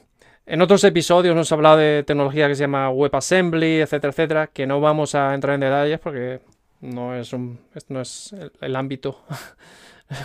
en 0.49 0.63
otros 0.63 0.83
episodios 0.83 1.35
nos 1.35 1.51
ha 1.51 1.55
hablado 1.55 1.77
de 1.77 2.03
tecnología 2.03 2.47
que 2.47 2.55
se 2.55 2.61
llama 2.61 2.89
WebAssembly, 2.89 3.81
etcétera, 3.81 4.09
etcétera, 4.09 4.47
que 4.47 4.65
no 4.65 4.81
vamos 4.81 5.13
a 5.13 5.35
entrar 5.35 5.53
en 5.53 5.61
detalles 5.61 5.99
porque 5.99 6.39
no 6.81 7.15
es, 7.15 7.31
no 7.33 8.01
es 8.01 8.35
el, 8.59 8.75
ámbito, 8.75 9.23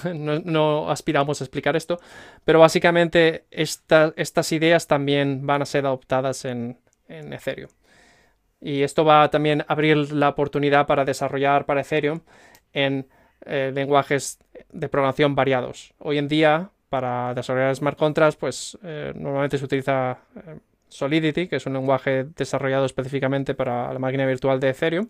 no, 0.14 0.90
aspiramos 0.90 1.40
a 1.40 1.44
explicar 1.44 1.76
esto, 1.76 2.00
pero 2.42 2.58
básicamente 2.58 3.44
estas 3.50 4.52
ideas 4.52 4.86
también 4.86 5.46
van 5.46 5.60
a 5.60 5.66
ser 5.66 5.84
adoptadas 5.84 6.46
en, 6.46 6.78
Ethereum. 7.06 7.68
Y 8.62 8.82
esto 8.82 9.04
va 9.04 9.24
a 9.24 9.30
también 9.30 9.62
abrir 9.68 10.10
la 10.10 10.30
oportunidad 10.30 10.86
para 10.86 11.04
desarrollar 11.04 11.66
para 11.66 11.82
Ethereum 11.82 12.20
en 12.72 13.06
eh, 13.44 13.72
lenguajes 13.74 14.38
de 14.72 14.88
programación 14.88 15.34
variados. 15.34 15.92
Hoy 15.98 16.16
en 16.16 16.28
día, 16.28 16.70
para 16.94 17.34
desarrollar 17.34 17.74
smart 17.74 17.98
contracts, 17.98 18.36
pues 18.36 18.78
eh, 18.84 19.12
normalmente 19.16 19.58
se 19.58 19.64
utiliza 19.64 20.16
eh, 20.36 20.60
Solidity, 20.88 21.48
que 21.48 21.56
es 21.56 21.66
un 21.66 21.72
lenguaje 21.72 22.26
desarrollado 22.36 22.86
específicamente 22.86 23.52
para 23.52 23.92
la 23.92 23.98
máquina 23.98 24.24
virtual 24.24 24.60
de 24.60 24.68
Ethereum. 24.68 25.08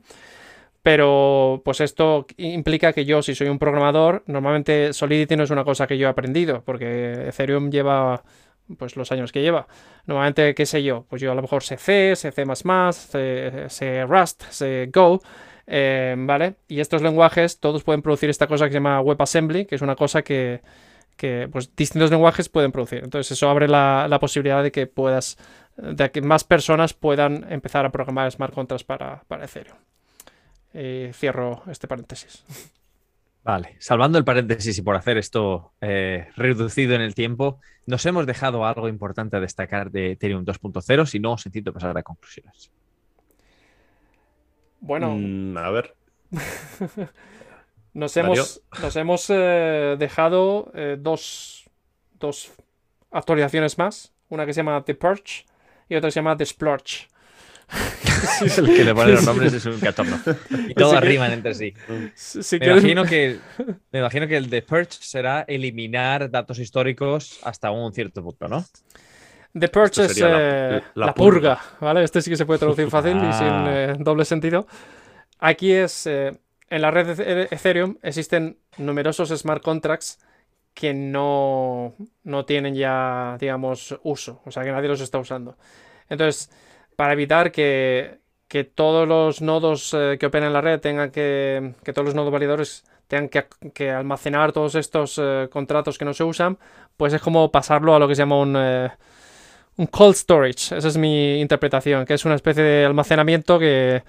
Pero 0.82 1.60
pues 1.62 1.82
esto 1.82 2.26
implica 2.38 2.94
que 2.94 3.04
yo, 3.04 3.20
si 3.20 3.34
soy 3.34 3.48
un 3.48 3.58
programador, 3.58 4.22
normalmente 4.26 4.94
Solidity 4.94 5.36
no 5.36 5.42
es 5.42 5.50
una 5.50 5.62
cosa 5.62 5.86
que 5.86 5.98
yo 5.98 6.06
he 6.06 6.10
aprendido, 6.10 6.62
porque 6.64 7.28
Ethereum 7.28 7.70
lleva 7.70 8.22
pues 8.78 8.96
los 8.96 9.12
años 9.12 9.30
que 9.30 9.42
lleva. 9.42 9.66
Normalmente, 10.06 10.54
qué 10.54 10.64
sé 10.64 10.82
yo, 10.82 11.04
pues 11.10 11.20
yo 11.20 11.32
a 11.32 11.34
lo 11.34 11.42
mejor 11.42 11.62
sé 11.62 11.76
C, 11.76 12.16
sé 12.16 12.32
C++, 12.32 12.46
sé, 13.68 14.04
Rust, 14.06 14.42
sé 14.48 14.88
Go, 14.90 15.20
eh, 15.66 16.14
¿vale? 16.16 16.54
Y 16.66 16.80
estos 16.80 17.02
lenguajes 17.02 17.60
todos 17.60 17.84
pueden 17.84 18.00
producir 18.00 18.30
esta 18.30 18.46
cosa 18.46 18.64
que 18.64 18.70
se 18.70 18.78
llama 18.78 19.02
WebAssembly, 19.02 19.66
que 19.66 19.74
es 19.74 19.82
una 19.82 19.96
cosa 19.96 20.22
que, 20.22 20.62
que 21.16 21.48
pues, 21.50 21.74
distintos 21.76 22.10
lenguajes 22.10 22.48
pueden 22.48 22.72
producir. 22.72 23.02
Entonces 23.04 23.32
eso 23.32 23.48
abre 23.48 23.68
la, 23.68 24.18
posibilidad 24.20 24.62
de 24.62 24.72
que 24.72 24.86
puedas, 24.86 25.36
de 25.76 26.10
que 26.10 26.20
más 26.22 26.44
personas 26.44 26.94
puedan 26.94 27.50
empezar 27.50 27.86
a 27.86 27.92
programar 27.92 28.30
smart 28.30 28.54
contracts 28.54 28.84
para, 28.84 29.22
para 29.28 29.44
Ethereum. 29.44 29.76
cierro 31.12 31.62
este 31.68 31.86
paréntesis. 31.88 32.44
Vale, 33.44 33.76
salvando 33.78 34.16
el 34.16 34.24
paréntesis 34.24 34.78
y 34.78 34.82
por 34.82 34.96
hacer 34.96 35.18
esto 35.18 35.72
eh, 35.82 36.28
reducido 36.34 36.94
en 36.94 37.02
el 37.02 37.14
tiempo, 37.14 37.60
nos 37.84 38.06
hemos 38.06 38.24
dejado 38.24 38.64
algo 38.64 38.88
importante 38.88 39.36
a 39.36 39.40
destacar 39.40 39.90
de 39.90 40.12
Ethereum 40.12 40.46
2.0, 40.46 41.04
si 41.04 41.20
no 41.20 41.32
os 41.32 41.44
intento 41.44 41.70
pasar 41.70 41.96
a 41.98 42.02
conclusiones. 42.02 42.70
Bueno, 44.80 45.14
mm, 45.18 45.58
a 45.58 45.70
ver. 45.70 45.94
Nos 47.94 48.16
hemos, 48.16 48.60
nos 48.82 48.96
hemos 48.96 49.26
eh, 49.28 49.94
dejado 49.96 50.72
eh, 50.74 50.96
dos, 50.98 51.64
dos, 52.18 52.52
actualizaciones 53.12 53.78
más. 53.78 54.12
Una 54.28 54.44
que 54.44 54.52
se 54.52 54.60
llama 54.60 54.82
The 54.84 54.96
Purge 54.96 55.46
y 55.88 55.94
otra 55.94 56.08
que 56.08 56.10
se 56.10 56.18
llama 56.18 56.36
The 56.36 56.44
Splurge. 56.44 57.08
el 58.58 58.66
que 58.66 58.84
le 58.84 58.94
pone 58.94 59.12
los 59.12 59.24
nombres 59.24 59.52
es 59.52 59.64
un 59.66 59.78
cachorro. 59.78 60.18
Y 60.68 60.74
todos 60.74 61.00
riman 61.00 61.32
entre 61.32 61.54
sí. 61.54 61.72
me, 62.58 62.66
imagino 62.66 63.04
que, 63.04 63.38
me 63.92 64.00
imagino 64.00 64.26
que 64.26 64.36
el 64.36 64.50
The 64.50 64.62
Purge 64.62 64.98
será 65.00 65.42
eliminar 65.42 66.28
datos 66.30 66.58
históricos 66.58 67.38
hasta 67.44 67.70
un 67.70 67.92
cierto 67.92 68.24
punto, 68.24 68.48
¿no? 68.48 68.64
The 69.56 69.68
Purge 69.68 70.06
es 70.06 70.20
eh, 70.20 70.82
la, 70.96 71.14
purga. 71.14 71.60
¿vale? 71.80 72.02
Este 72.02 72.20
sí 72.20 72.28
que 72.28 72.36
se 72.36 72.44
puede 72.44 72.58
traducir 72.58 72.90
fácil 72.90 73.16
y 73.18 73.32
sin 73.32 73.46
ah. 73.46 73.94
doble 74.00 74.24
sentido. 74.24 74.66
Aquí 75.38 75.70
es 75.72 76.08
en 76.70 76.82
la 76.82 76.90
red 76.90 77.16
de 77.16 77.48
Ethereum 77.50 77.98
existen 78.02 78.58
numerosos 78.78 79.28
smart 79.30 79.62
contracts 79.62 80.18
que 80.74 80.92
no, 80.92 81.94
no 82.24 82.44
tienen 82.44 82.74
ya, 82.74 83.36
digamos, 83.38 83.98
uso, 84.02 84.42
o 84.44 84.50
sea 84.50 84.64
que 84.64 84.72
nadie 84.72 84.88
los 84.88 85.00
está 85.00 85.18
usando. 85.18 85.56
Entonces, 86.08 86.50
para 86.96 87.12
evitar 87.12 87.52
que, 87.52 88.20
todos 88.76 89.08
los 89.08 89.42
nodos 89.42 89.92
eh, 89.94 90.16
que 90.18 90.26
operan 90.26 90.46
en 90.46 90.52
la 90.52 90.60
red 90.60 90.78
tengan 90.78 91.10
que, 91.10 91.74
que 91.82 91.92
todos 91.92 92.06
los 92.06 92.14
nodos 92.14 92.30
validadores 92.30 92.84
tengan 93.08 93.28
que, 93.28 93.90
almacenar 93.90 94.52
todos 94.52 94.76
estos 94.76 95.20
eh, 95.20 95.48
contratos 95.50 95.98
que 95.98 96.04
no 96.04 96.14
se 96.14 96.22
usan, 96.22 96.58
pues 96.96 97.12
es 97.12 97.20
como 97.20 97.50
pasarlo 97.50 97.96
a 97.96 97.98
lo 97.98 98.06
que 98.06 98.14
se 98.14 98.22
llama 98.22 98.38
un, 98.38 98.54
eh, 98.56 98.90
un 99.76 99.86
cold 99.86 100.14
storage. 100.14 100.76
Esa 100.76 100.88
es 100.88 100.96
mi 100.96 101.40
interpretación, 101.40 102.04
que 102.04 102.14
es 102.14 102.24
una 102.24 102.36
especie 102.36 102.62
de 102.62 102.84
almacenamiento 102.84 103.58
que, 103.58 104.02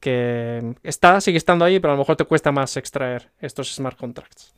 que 0.00 0.74
está, 0.82 1.20
sigue 1.20 1.38
estando 1.38 1.64
ahí, 1.64 1.78
pero 1.78 1.92
a 1.92 1.96
lo 1.96 2.00
mejor 2.00 2.16
te 2.16 2.24
cuesta 2.24 2.50
más 2.50 2.76
extraer 2.76 3.30
estos 3.40 3.74
smart 3.74 3.98
contracts. 3.98 4.54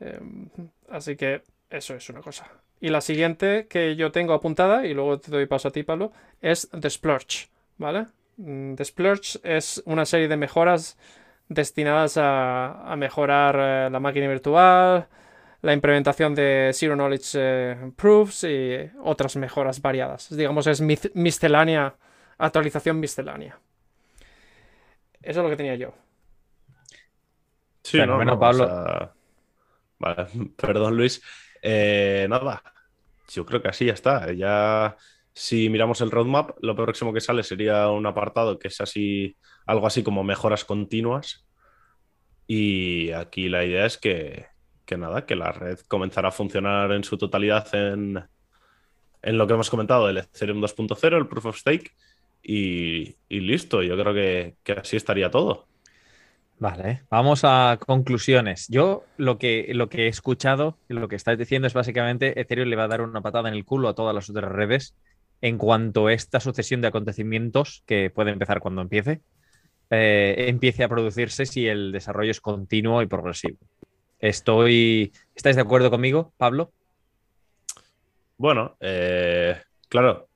Em, 0.00 0.48
así 0.90 1.16
que 1.16 1.42
eso 1.70 1.94
es 1.94 2.08
una 2.10 2.20
cosa. 2.20 2.46
Y 2.80 2.90
la 2.90 3.00
siguiente 3.00 3.66
que 3.68 3.96
yo 3.96 4.12
tengo 4.12 4.34
apuntada, 4.34 4.84
y 4.86 4.92
luego 4.92 5.18
te 5.18 5.30
doy 5.30 5.46
paso 5.46 5.68
a 5.68 5.70
ti, 5.70 5.82
Pablo, 5.82 6.12
es 6.42 6.68
The 6.78 6.90
Splurge, 6.90 7.48
¿vale? 7.78 8.06
Mm, 8.36 8.74
The 8.74 8.84
Splurge 8.84 9.38
es 9.42 9.82
una 9.86 10.04
serie 10.04 10.28
de 10.28 10.36
mejoras 10.36 10.98
destinadas 11.48 12.16
a, 12.18 12.94
mejorar 12.98 13.56
eh, 13.58 13.90
la 13.90 14.00
máquina 14.00 14.28
virtual, 14.28 15.06
la 15.62 15.72
implementación 15.72 16.34
de 16.34 16.70
Zero 16.74 16.94
Knowledge 16.94 17.30
eh, 17.34 17.92
Proofs 17.96 18.44
y 18.44 18.90
otras 19.02 19.36
mejoras 19.36 19.80
variadas. 19.80 20.34
Digamos, 20.36 20.66
es 20.66 20.80
miscelánea, 21.14 21.94
actualización 22.38 23.00
miscelánea. 23.00 23.58
Eso 25.26 25.40
es 25.40 25.44
lo 25.44 25.50
que 25.50 25.56
tenía 25.56 25.74
yo. 25.74 25.92
Sí, 27.82 27.98
no, 27.98 28.14
bueno, 28.14 28.38
Pablo. 28.38 29.12
Vale, 29.98 30.28
perdón, 30.56 30.96
Luis. 30.96 31.20
Eh, 31.60 32.28
nada, 32.30 32.62
yo 33.28 33.44
creo 33.44 33.60
que 33.60 33.68
así 33.68 33.86
ya 33.86 33.94
está. 33.94 34.32
Ya, 34.32 34.96
si 35.32 35.68
miramos 35.68 36.00
el 36.00 36.12
roadmap, 36.12 36.56
lo 36.62 36.76
próximo 36.76 37.12
que 37.12 37.20
sale 37.20 37.42
sería 37.42 37.88
un 37.88 38.06
apartado 38.06 38.56
que 38.56 38.68
es 38.68 38.80
así, 38.80 39.36
algo 39.66 39.88
así 39.88 40.04
como 40.04 40.22
mejoras 40.22 40.64
continuas. 40.64 41.44
Y 42.46 43.10
aquí 43.10 43.48
la 43.48 43.64
idea 43.64 43.84
es 43.84 43.98
que, 43.98 44.46
que 44.84 44.96
nada, 44.96 45.26
que 45.26 45.34
la 45.34 45.50
red 45.50 45.80
comenzará 45.88 46.28
a 46.28 46.32
funcionar 46.32 46.92
en 46.92 47.02
su 47.02 47.18
totalidad 47.18 47.74
en, 47.74 48.22
en 49.22 49.38
lo 49.38 49.46
que 49.48 49.54
hemos 49.54 49.70
comentado, 49.70 50.08
el 50.08 50.18
Ethereum 50.18 50.60
2.0, 50.62 51.16
el 51.16 51.26
Proof 51.26 51.46
of 51.46 51.58
Stake 51.58 51.96
y, 52.48 53.16
listo, 53.28 53.82
yo 53.82 53.96
creo 53.98 54.14
que, 54.14 54.72
así 54.76 54.96
estaría 54.96 55.30
todo. 55.30 55.66
Vale, 56.58 57.02
vamos 57.10 57.40
a 57.42 57.78
conclusiones. 57.84 58.68
Yo 58.68 59.04
lo 59.16 59.36
que, 59.36 59.72
lo 59.74 59.88
que 59.88 60.04
he 60.04 60.08
escuchado, 60.08 60.78
lo 60.88 61.08
que 61.08 61.16
estáis 61.16 61.38
diciendo 61.38 61.66
es 61.66 61.74
básicamente 61.74 62.40
Ethereum 62.40 62.68
le 62.68 62.76
va 62.76 62.84
a 62.84 62.88
dar 62.88 63.02
una 63.02 63.20
patada 63.20 63.48
en 63.48 63.56
el 63.56 63.64
culo 63.64 63.88
a 63.88 63.94
todas 63.94 64.14
las 64.14 64.30
otras 64.30 64.50
redes 64.50 64.94
en 65.42 65.58
cuanto 65.58 66.06
a 66.06 66.12
esta 66.12 66.40
sucesión 66.40 66.80
de 66.80 66.88
acontecimientos 66.88 67.82
que 67.84 68.10
puede 68.10 68.30
empezar 68.30 68.60
cuando 68.60 68.80
empiece, 68.80 69.20
eh, 69.90 70.46
empiece 70.48 70.84
a 70.84 70.88
producirse 70.88 71.46
si 71.46 71.66
el 71.66 71.92
desarrollo 71.92 72.30
es 72.30 72.40
continuo 72.40 73.02
y 73.02 73.06
progresivo. 73.06 73.58
Estoy. 74.18 75.12
¿Estáis 75.34 75.56
de 75.56 75.62
acuerdo 75.62 75.90
conmigo, 75.90 76.32
Pablo? 76.38 76.72
Bueno, 78.38 78.76
eh, 78.80 79.60
claro, 79.88 80.28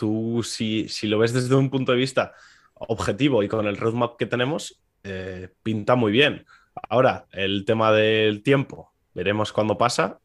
tú 0.00 0.42
si, 0.42 0.88
lo 1.02 1.18
ves 1.18 1.34
desde 1.34 1.54
un 1.54 1.68
punto 1.68 1.92
de 1.92 1.98
vista 1.98 2.32
objetivo 2.72 3.42
y 3.42 3.48
con 3.48 3.66
el 3.66 3.76
roadmap 3.76 4.16
que 4.16 4.24
tenemos, 4.24 4.80
eh, 5.04 5.50
pinta 5.62 5.94
muy 5.94 6.10
bien. 6.10 6.46
Ahora, 6.88 7.26
el 7.32 7.66
tema 7.66 7.92
del 7.92 8.42
tiempo, 8.42 8.94
veremos 9.12 9.52
cuándo 9.52 9.76
pasa. 9.76 10.18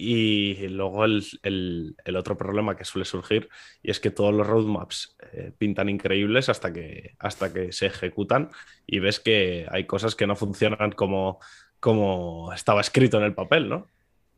Y 0.00 0.68
luego 0.68 1.04
el, 1.04 1.96
otro 2.16 2.36
problema 2.38 2.76
que 2.76 2.84
suele 2.84 3.04
surgir 3.04 3.48
y 3.82 3.90
es 3.90 3.98
que 3.98 4.12
todos 4.12 4.32
los 4.32 4.46
roadmaps 4.46 5.16
eh, 5.32 5.52
pintan 5.58 5.88
increíbles 5.88 6.48
hasta 6.48 6.72
que, 6.72 7.16
hasta 7.18 7.52
que 7.52 7.72
se 7.72 7.86
ejecutan 7.86 8.48
y 8.86 9.00
ves 9.00 9.18
que 9.18 9.66
hay 9.68 9.86
cosas 9.86 10.14
que 10.14 10.28
no 10.28 10.36
funcionan 10.36 10.92
como, 10.92 11.40
como 11.80 12.52
estaba 12.52 12.80
escrito 12.80 13.18
en 13.18 13.24
el 13.24 13.34
papel, 13.34 13.68
¿no? 13.68 13.88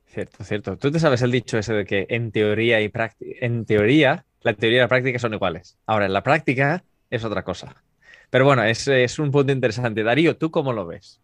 Cierto, 0.06 0.42
cierto. 0.44 0.78
Tú 0.78 0.90
te 0.90 0.98
sabes 0.98 1.20
el 1.20 1.30
dicho 1.30 1.58
ese 1.58 1.74
de 1.74 1.84
que 1.84 2.06
en 2.08 2.32
teoría 2.32 2.80
y 2.80 2.90
en 3.20 3.66
teoría 3.66 4.24
la 4.42 4.54
teoría 4.54 4.78
y 4.78 4.80
la 4.80 4.88
práctica 4.88 5.18
son 5.18 5.34
iguales. 5.34 5.78
Ahora, 5.86 6.06
en 6.06 6.12
la 6.12 6.22
práctica 6.22 6.84
es 7.10 7.24
otra 7.24 7.42
cosa. 7.42 7.82
Pero 8.30 8.44
bueno, 8.44 8.62
es, 8.64 9.18
un 9.18 9.30
punto 9.30 9.52
interesante. 9.52 10.02
Darío, 10.02 10.36
¿tú 10.36 10.50
cómo 10.50 10.72
lo 10.72 10.86
ves? 10.86 11.20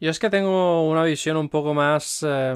Yo 0.00 0.10
es 0.10 0.18
que 0.18 0.30
tengo 0.30 0.88
una 0.88 1.04
visión 1.04 1.36
un 1.36 1.48
poco 1.48 1.74
más... 1.74 2.24
Eh, 2.26 2.54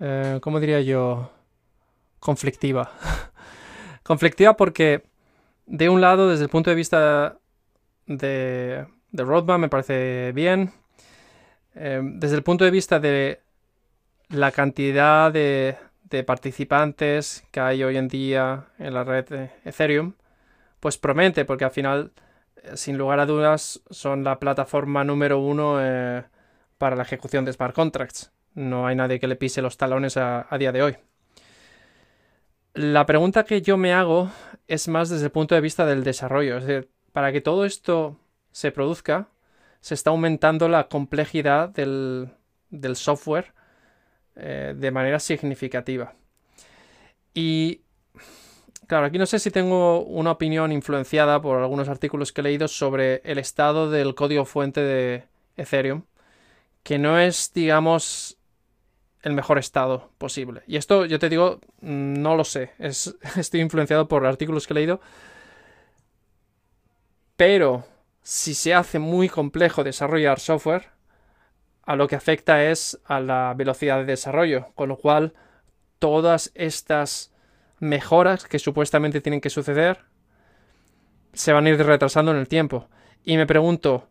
eh, 0.00 0.38
¿Cómo 0.42 0.60
diría 0.60 0.80
yo? 0.80 1.30
Conflictiva. 2.18 2.92
Conflictiva 4.02 4.56
porque, 4.56 5.04
de 5.66 5.88
un 5.88 6.00
lado, 6.00 6.28
desde 6.28 6.44
el 6.44 6.50
punto 6.50 6.70
de 6.70 6.76
vista 6.76 7.38
de, 8.06 8.86
de 9.10 9.24
roadmap 9.24 9.58
me 9.58 9.68
parece 9.68 10.32
bien. 10.32 10.72
Eh, 11.74 12.00
desde 12.02 12.36
el 12.36 12.42
punto 12.42 12.64
de 12.64 12.70
vista 12.70 13.00
de 13.00 13.40
la 14.28 14.50
cantidad 14.50 15.32
de, 15.32 15.76
de, 16.12 16.24
participantes 16.24 17.44
que 17.50 17.60
hay 17.60 17.82
hoy 17.82 17.96
en 17.96 18.08
día 18.08 18.66
en 18.78 18.94
la 18.94 19.04
red 19.04 19.50
Ethereum, 19.64 20.14
pues 20.80 20.98
promete, 20.98 21.44
porque 21.44 21.64
al 21.64 21.70
final, 21.70 22.12
eh, 22.62 22.76
sin 22.76 22.98
lugar 22.98 23.20
a 23.20 23.26
dudas, 23.26 23.82
son 23.90 24.24
la 24.24 24.38
plataforma 24.38 25.04
número 25.04 25.38
uno 25.38 25.78
eh, 25.80 26.24
para 26.78 26.96
la 26.96 27.02
ejecución 27.02 27.44
de 27.44 27.52
smart 27.52 27.74
contracts. 27.74 28.32
No 28.54 28.86
hay 28.86 28.96
nadie 28.96 29.18
que 29.18 29.28
le 29.28 29.36
pise 29.36 29.62
los 29.62 29.76
talones 29.76 30.16
a, 30.16 30.46
a 30.48 30.58
día 30.58 30.72
de 30.72 30.82
hoy. 30.82 30.96
La 32.74 33.06
pregunta 33.06 33.44
que 33.44 33.62
yo 33.62 33.76
me 33.76 33.92
hago 33.92 34.30
es 34.68 34.88
más 34.88 35.08
desde 35.08 35.26
el 35.26 35.32
punto 35.32 35.54
de 35.54 35.60
vista 35.60 35.86
del 35.86 36.04
desarrollo. 36.04 36.58
Es 36.58 36.66
decir, 36.66 36.90
para 37.12 37.32
que 37.32 37.40
todo 37.40 37.64
esto 37.64 38.18
se 38.50 38.72
produzca, 38.72 39.28
se 39.80 39.94
está 39.94 40.10
aumentando 40.10 40.68
la 40.68 40.88
complejidad 40.88 41.68
del, 41.68 42.30
del 42.70 42.96
software 42.96 43.52
eh, 44.36 44.74
de 44.76 44.90
manera 44.90 45.18
significativa. 45.18 46.14
Y 47.34 47.82
claro, 48.86 49.06
aquí 49.06 49.18
no 49.18 49.26
sé 49.26 49.38
si 49.38 49.50
tengo 49.50 50.02
una 50.04 50.32
opinión 50.32 50.72
influenciada 50.72 51.40
por 51.40 51.58
algunos 51.58 51.88
artículos 51.88 52.32
que 52.32 52.40
he 52.40 52.44
leído 52.44 52.68
sobre 52.68 53.22
el 53.24 53.38
estado 53.38 53.90
del 53.90 54.14
código 54.14 54.44
fuente 54.44 54.80
de 54.82 55.24
Ethereum, 55.56 56.02
que 56.82 56.98
no 56.98 57.18
es, 57.18 57.52
digamos, 57.54 58.38
el 59.22 59.34
mejor 59.34 59.58
estado 59.58 60.10
posible. 60.18 60.62
Y 60.66 60.76
esto, 60.76 61.06
yo 61.06 61.18
te 61.18 61.28
digo, 61.28 61.60
no 61.80 62.36
lo 62.36 62.44
sé. 62.44 62.72
Es, 62.78 63.16
estoy 63.36 63.60
influenciado 63.60 64.08
por 64.08 64.26
artículos 64.26 64.66
que 64.66 64.74
he 64.74 64.76
leído. 64.76 65.00
Pero 67.36 67.84
si 68.22 68.54
se 68.54 68.74
hace 68.74 68.98
muy 68.98 69.28
complejo 69.28 69.84
desarrollar 69.84 70.38
software, 70.38 70.91
a 71.84 71.96
lo 71.96 72.08
que 72.08 72.16
afecta 72.16 72.64
es 72.64 73.00
a 73.04 73.20
la 73.20 73.54
velocidad 73.56 73.98
de 73.98 74.04
desarrollo. 74.04 74.68
Con 74.74 74.88
lo 74.88 74.96
cual, 74.96 75.34
todas 75.98 76.52
estas 76.54 77.32
mejoras 77.78 78.44
que 78.44 78.58
supuestamente 78.58 79.20
tienen 79.20 79.40
que 79.40 79.50
suceder 79.50 80.00
se 81.32 81.52
van 81.52 81.66
a 81.66 81.70
ir 81.70 81.84
retrasando 81.84 82.30
en 82.30 82.38
el 82.38 82.48
tiempo. 82.48 82.88
Y 83.24 83.36
me 83.36 83.46
pregunto, 83.46 84.08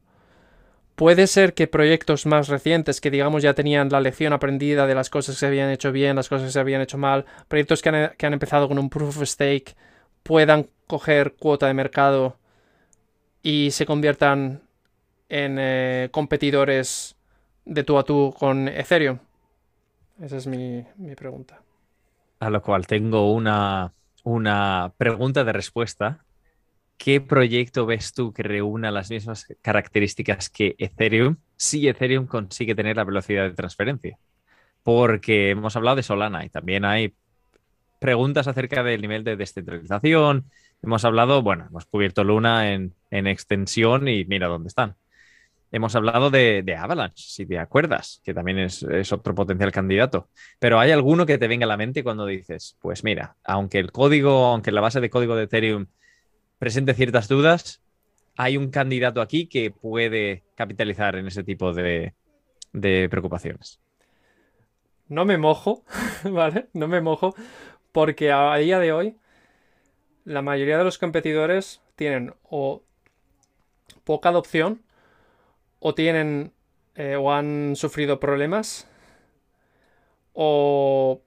Puede 1.02 1.26
ser 1.26 1.56
que 1.56 1.66
proyectos 1.66 2.28
más 2.28 2.48
recientes 2.48 3.02
que 3.02 3.10
digamos 3.10 3.42
ya 3.42 3.56
tenían 3.56 3.90
la 3.90 4.02
lección 4.02 4.34
aprendida 4.34 4.86
de 4.86 4.94
las 4.94 5.10
cosas 5.10 5.34
que 5.34 5.40
se 5.40 5.48
habían 5.48 5.72
hecho 5.72 5.92
bien, 5.92 6.16
las 6.16 6.30
cosas 6.30 6.48
que 6.48 6.52
se 6.52 6.60
habían 6.60 6.80
hecho 6.80 7.00
mal, 7.00 7.26
proyectos 7.48 7.82
que 7.82 7.90
han, 7.90 8.34
empezado 8.34 8.68
con 8.68 8.78
un 8.78 8.88
proof 8.88 9.18
of 9.18 9.28
stake 9.28 9.76
puedan 10.22 10.68
coger 10.86 11.34
cuota 11.34 11.66
de 11.66 11.74
mercado 11.74 12.38
y 13.42 13.72
se 13.72 13.88
conviertan 13.88 14.62
en 15.28 15.58
eh, 15.60 16.10
competidores 16.12 17.16
de 17.66 17.84
tú 17.84 17.98
a 17.98 18.04
tú 18.04 18.34
con 18.38 18.68
Ethereum? 18.68 19.20
Esa 20.22 20.38
es 20.38 20.48
mi, 20.48 20.86
mi 20.98 21.16
pregunta. 21.16 21.62
A 22.40 22.50
lo 22.50 22.62
cual 22.62 22.88
tengo 22.88 23.32
una, 23.34 23.94
una 24.24 24.94
pregunta 24.98 25.44
de 25.44 25.54
respuesta 25.54 26.26
¿qué 27.04 27.20
proyecto 27.20 27.88
ves 27.88 28.14
tú 28.14 28.32
que 28.32 28.44
reúna 28.44 28.92
las 28.92 29.10
mismas 29.10 29.48
características 29.64 30.52
que 30.52 30.76
Ethereum 30.78 31.38
si 31.58 31.88
Ethereum 31.88 32.28
consigue 32.28 32.76
tener 32.76 32.96
la 32.96 33.04
velocidad 33.04 33.44
de 33.44 33.56
transferencia? 33.56 34.20
Porque 34.84 35.50
hemos 35.50 35.76
hablado 35.76 35.96
de 35.96 36.04
Solana 36.04 36.46
y 36.46 36.50
también 36.50 36.86
hay 36.86 37.16
preguntas 37.98 38.48
acerca 38.48 38.84
del 38.84 39.02
nivel 39.02 39.24
de 39.24 39.36
descentralización. 39.36 40.46
Hemos 40.84 41.04
hablado, 41.04 41.42
bueno, 41.42 41.66
hemos 41.70 41.88
cubierto 41.88 42.24
Luna 42.24 42.72
en, 42.72 42.94
extensión 43.10 44.08
y 44.08 44.26
mira 44.26 44.48
dónde 44.48 44.68
están. 44.68 44.96
Hemos 45.74 45.96
hablado 45.96 46.30
de, 46.30 46.76
Avalanche, 46.78 47.24
si 47.26 47.46
te 47.46 47.58
acuerdas, 47.58 48.22
que 48.26 48.34
también 48.34 48.60
es, 48.60 48.84
otro 49.14 49.34
potencial 49.34 49.72
candidato. 49.72 50.30
Pero 50.60 50.80
¿hay 50.80 50.92
alguno 50.92 51.26
que 51.26 51.38
te 51.38 51.48
venga 51.48 51.66
a 51.66 51.68
la 51.68 51.78
mente 51.78 52.04
cuando 52.04 52.26
dices, 52.26 52.78
pues 52.82 53.06
mira, 53.06 53.38
aunque 53.46 53.80
el 53.80 53.94
código, 53.94 54.48
aunque 54.48 54.74
la 54.74 54.82
base 54.82 55.00
de 55.00 55.10
código 55.10 55.36
de 55.36 55.44
Ethereum 55.44 55.88
presente 56.60 56.94
ciertas 56.94 57.30
dudas, 57.30 57.82
hay 58.36 58.58
un 58.58 58.70
candidato 58.70 59.22
aquí 59.22 59.48
que 59.48 59.72
puede 59.72 60.44
capitalizar 60.56 61.16
en 61.16 61.28
ese 61.28 61.44
tipo 61.44 61.74
de, 61.74 62.14
preocupaciones. 62.72 63.80
No 65.08 65.24
me 65.24 65.38
mojo, 65.38 65.86
¿vale? 66.30 66.68
No 66.74 66.90
me 66.90 67.00
mojo 67.00 67.34
porque 67.94 68.32
a 68.32 68.56
día 68.58 68.80
de 68.80 68.92
hoy 68.92 69.16
la 70.26 70.42
mayoría 70.42 70.78
de 70.78 70.84
los 70.84 70.98
competidores 70.98 71.82
tienen 71.96 72.34
o 72.44 72.84
poca 74.04 74.30
adopción 74.30 74.82
o 75.82 75.94
tienen 75.96 76.54
eh, 76.96 77.18
o 77.18 77.34
han 77.34 77.76
sufrido 77.76 78.20
problemas 78.20 78.88
o, 80.34 81.22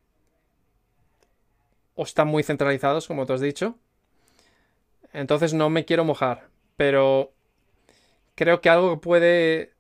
o 1.95 2.03
están 2.03 2.29
muy 2.29 2.43
centralizados, 2.43 3.07
como 3.07 3.27
te 3.27 3.35
has 3.35 3.40
dicho. 3.40 3.77
Entonces 5.12 5.53
no 5.53 5.69
me 5.71 5.85
quiero 5.85 6.05
mojar, 6.05 6.49
pero 6.77 7.33
creo 8.35 8.61
que 8.61 8.71
algo 8.71 8.95
que 8.95 9.01
puede 9.01 9.73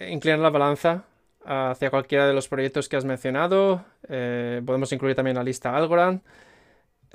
inclinar 0.00 0.40
la 0.40 0.50
balanza 0.50 1.04
hacia 1.44 1.90
cualquiera 1.90 2.26
de 2.26 2.34
los 2.34 2.48
proyectos 2.48 2.88
que 2.88 2.96
has 2.96 3.04
mencionado, 3.04 3.84
eh, 4.08 4.62
podemos 4.64 4.90
incluir 4.92 5.14
también 5.14 5.36
la 5.36 5.44
lista 5.44 5.76
Algorand, 5.76 6.22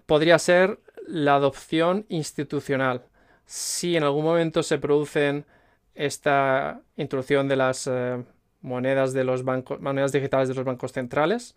podría 0.05 0.39
ser 0.39 0.79
la 1.07 1.35
adopción 1.35 2.05
institucional. 2.07 3.03
Si 3.45 3.97
en 3.97 4.03
algún 4.03 4.23
momento 4.23 4.63
se 4.63 4.77
producen 4.77 5.45
esta 5.95 6.81
introducción 6.95 7.47
de 7.47 7.55
las 7.55 7.87
eh, 7.87 8.23
monedas 8.61 9.13
de 9.13 9.23
los 9.23 9.43
bancos, 9.43 9.81
monedas 9.81 10.11
digitales 10.11 10.47
de 10.49 10.55
los 10.55 10.65
bancos 10.65 10.91
centrales, 10.93 11.55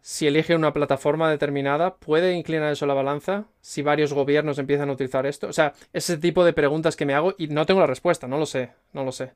si 0.00 0.26
elige 0.26 0.54
una 0.54 0.72
plataforma 0.72 1.30
determinada, 1.30 1.96
¿puede 1.96 2.32
inclinar 2.34 2.72
eso 2.72 2.86
la 2.86 2.94
balanza? 2.94 3.44
Si 3.60 3.82
varios 3.82 4.12
gobiernos 4.12 4.58
empiezan 4.58 4.88
a 4.88 4.92
utilizar 4.92 5.26
esto. 5.26 5.48
O 5.48 5.52
sea, 5.52 5.74
ese 5.92 6.16
tipo 6.16 6.44
de 6.44 6.52
preguntas 6.52 6.96
que 6.96 7.04
me 7.04 7.14
hago 7.14 7.34
y 7.36 7.48
no 7.48 7.66
tengo 7.66 7.80
la 7.80 7.86
respuesta, 7.86 8.26
no 8.28 8.38
lo 8.38 8.46
sé, 8.46 8.70
no 8.92 9.04
lo 9.04 9.12
sé. 9.12 9.32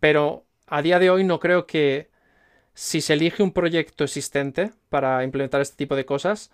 Pero 0.00 0.44
a 0.66 0.82
día 0.82 0.98
de 0.98 1.10
hoy 1.10 1.24
no 1.24 1.38
creo 1.40 1.66
que 1.66 2.10
si 2.74 3.00
se 3.00 3.14
elige 3.14 3.42
un 3.42 3.52
proyecto 3.52 4.04
existente 4.04 4.72
para 4.88 5.22
implementar 5.24 5.60
este 5.60 5.76
tipo 5.76 5.96
de 5.96 6.06
cosas, 6.06 6.50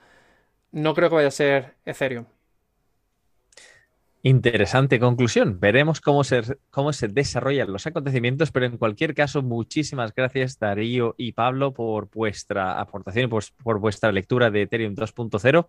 no 0.73 0.95
creo 0.95 1.09
que 1.09 1.17
vaya 1.17 1.29
a 1.29 1.33
ser 1.33 1.75
Ethereum. 1.87 2.27
Interesante 4.23 5.01
conclusión. 5.01 5.61
Veremos 5.61 6.03
cómo 6.03 6.25
se, 6.25 6.43
cómo 6.69 6.93
se 6.93 7.09
desarrollan 7.09 7.73
los 7.73 7.87
acontecimientos, 7.87 8.51
pero 8.51 8.67
en 8.67 8.77
cualquier 8.77 9.15
caso, 9.15 9.41
muchísimas 9.41 10.15
gracias 10.15 10.59
Darío 10.59 11.15
y 11.17 11.33
Pablo 11.33 11.73
por 11.73 12.11
vuestra 12.11 12.79
aportación 12.79 13.25
y 13.25 13.29
por, 13.29 13.79
vuestra 13.81 14.13
lectura 14.13 14.51
de 14.51 14.63
Ethereum 14.63 14.95
2.0. 14.95 15.69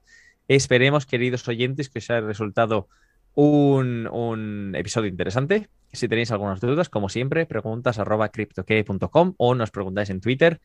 Esperemos, 0.50 1.06
queridos 1.06 1.48
oyentes, 1.48 1.90
que 1.90 2.00
os 2.00 2.10
haya 2.10 2.20
resultado 2.28 2.90
un, 3.36 4.74
episodio 4.76 5.10
interesante. 5.10 5.70
Si 5.94 6.10
tenéis 6.10 6.32
algunas 6.32 6.60
dudas, 6.60 6.90
como 6.90 7.08
siempre, 7.08 7.46
preguntas 7.46 8.00
arroba 8.00 8.30
cryptoque.com 8.30 9.34
o 9.38 9.56
nos 9.56 9.72
preguntáis 9.72 10.10
en 10.10 10.20
Twitter 10.20 10.60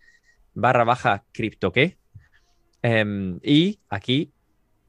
barra 0.55 0.83
baja 0.83 1.25
criptoque. 1.33 1.99
Em, 2.83 3.39
y 3.43 3.79
aquí 3.89 4.33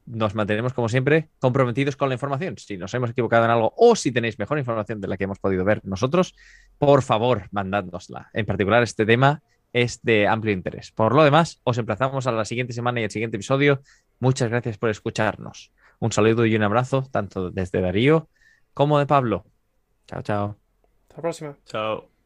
nos 0.08 0.34
mantenemos, 0.34 0.72
como 0.72 0.88
siempre, 0.88 1.28
comprometidos 1.38 1.96
con 1.96 2.08
la 2.08 2.14
información. 2.14 2.56
Si 2.58 2.76
nos 2.76 2.92
hemos 2.94 3.10
equivocado 3.10 3.44
en 3.44 3.50
algo 3.50 3.74
o 3.76 3.94
si 3.94 4.10
tenéis 4.10 4.38
mejor 4.38 4.58
información 4.58 5.00
de 5.00 5.08
la 5.08 5.16
que 5.16 5.24
hemos 5.24 5.38
podido 5.38 5.64
ver 5.64 5.84
nosotros, 5.84 6.34
por 6.78 7.02
favor, 7.02 7.48
mandádnosla. 7.50 8.30
En 8.32 8.46
particular, 8.46 8.82
este 8.82 9.04
tema 9.04 9.42
es 9.72 10.00
de 10.02 10.26
amplio 10.26 10.52
interés. 10.52 10.92
Por 10.92 11.14
lo 11.14 11.24
demás, 11.24 11.60
os 11.64 11.76
emplazamos 11.78 12.26
a 12.26 12.32
la 12.32 12.44
siguiente 12.44 12.72
semana 12.72 13.00
y 13.00 13.04
el 13.04 13.10
siguiente 13.10 13.36
episodio. 13.36 13.82
Muchas 14.18 14.48
gracias 14.48 14.78
por 14.78 14.90
escucharnos. 14.90 15.72
Un 15.98 16.12
saludo 16.12 16.46
y 16.46 16.56
un 16.56 16.62
abrazo, 16.62 17.06
tanto 17.10 17.50
desde 17.50 17.80
Darío 17.80 18.28
como 18.72 18.98
de 18.98 19.06
Pablo. 19.06 19.44
Chao, 20.06 20.22
chao. 20.22 20.56
Hasta 21.02 21.16
la 21.16 21.22
próxima. 21.22 21.56
Chao. 21.66 22.17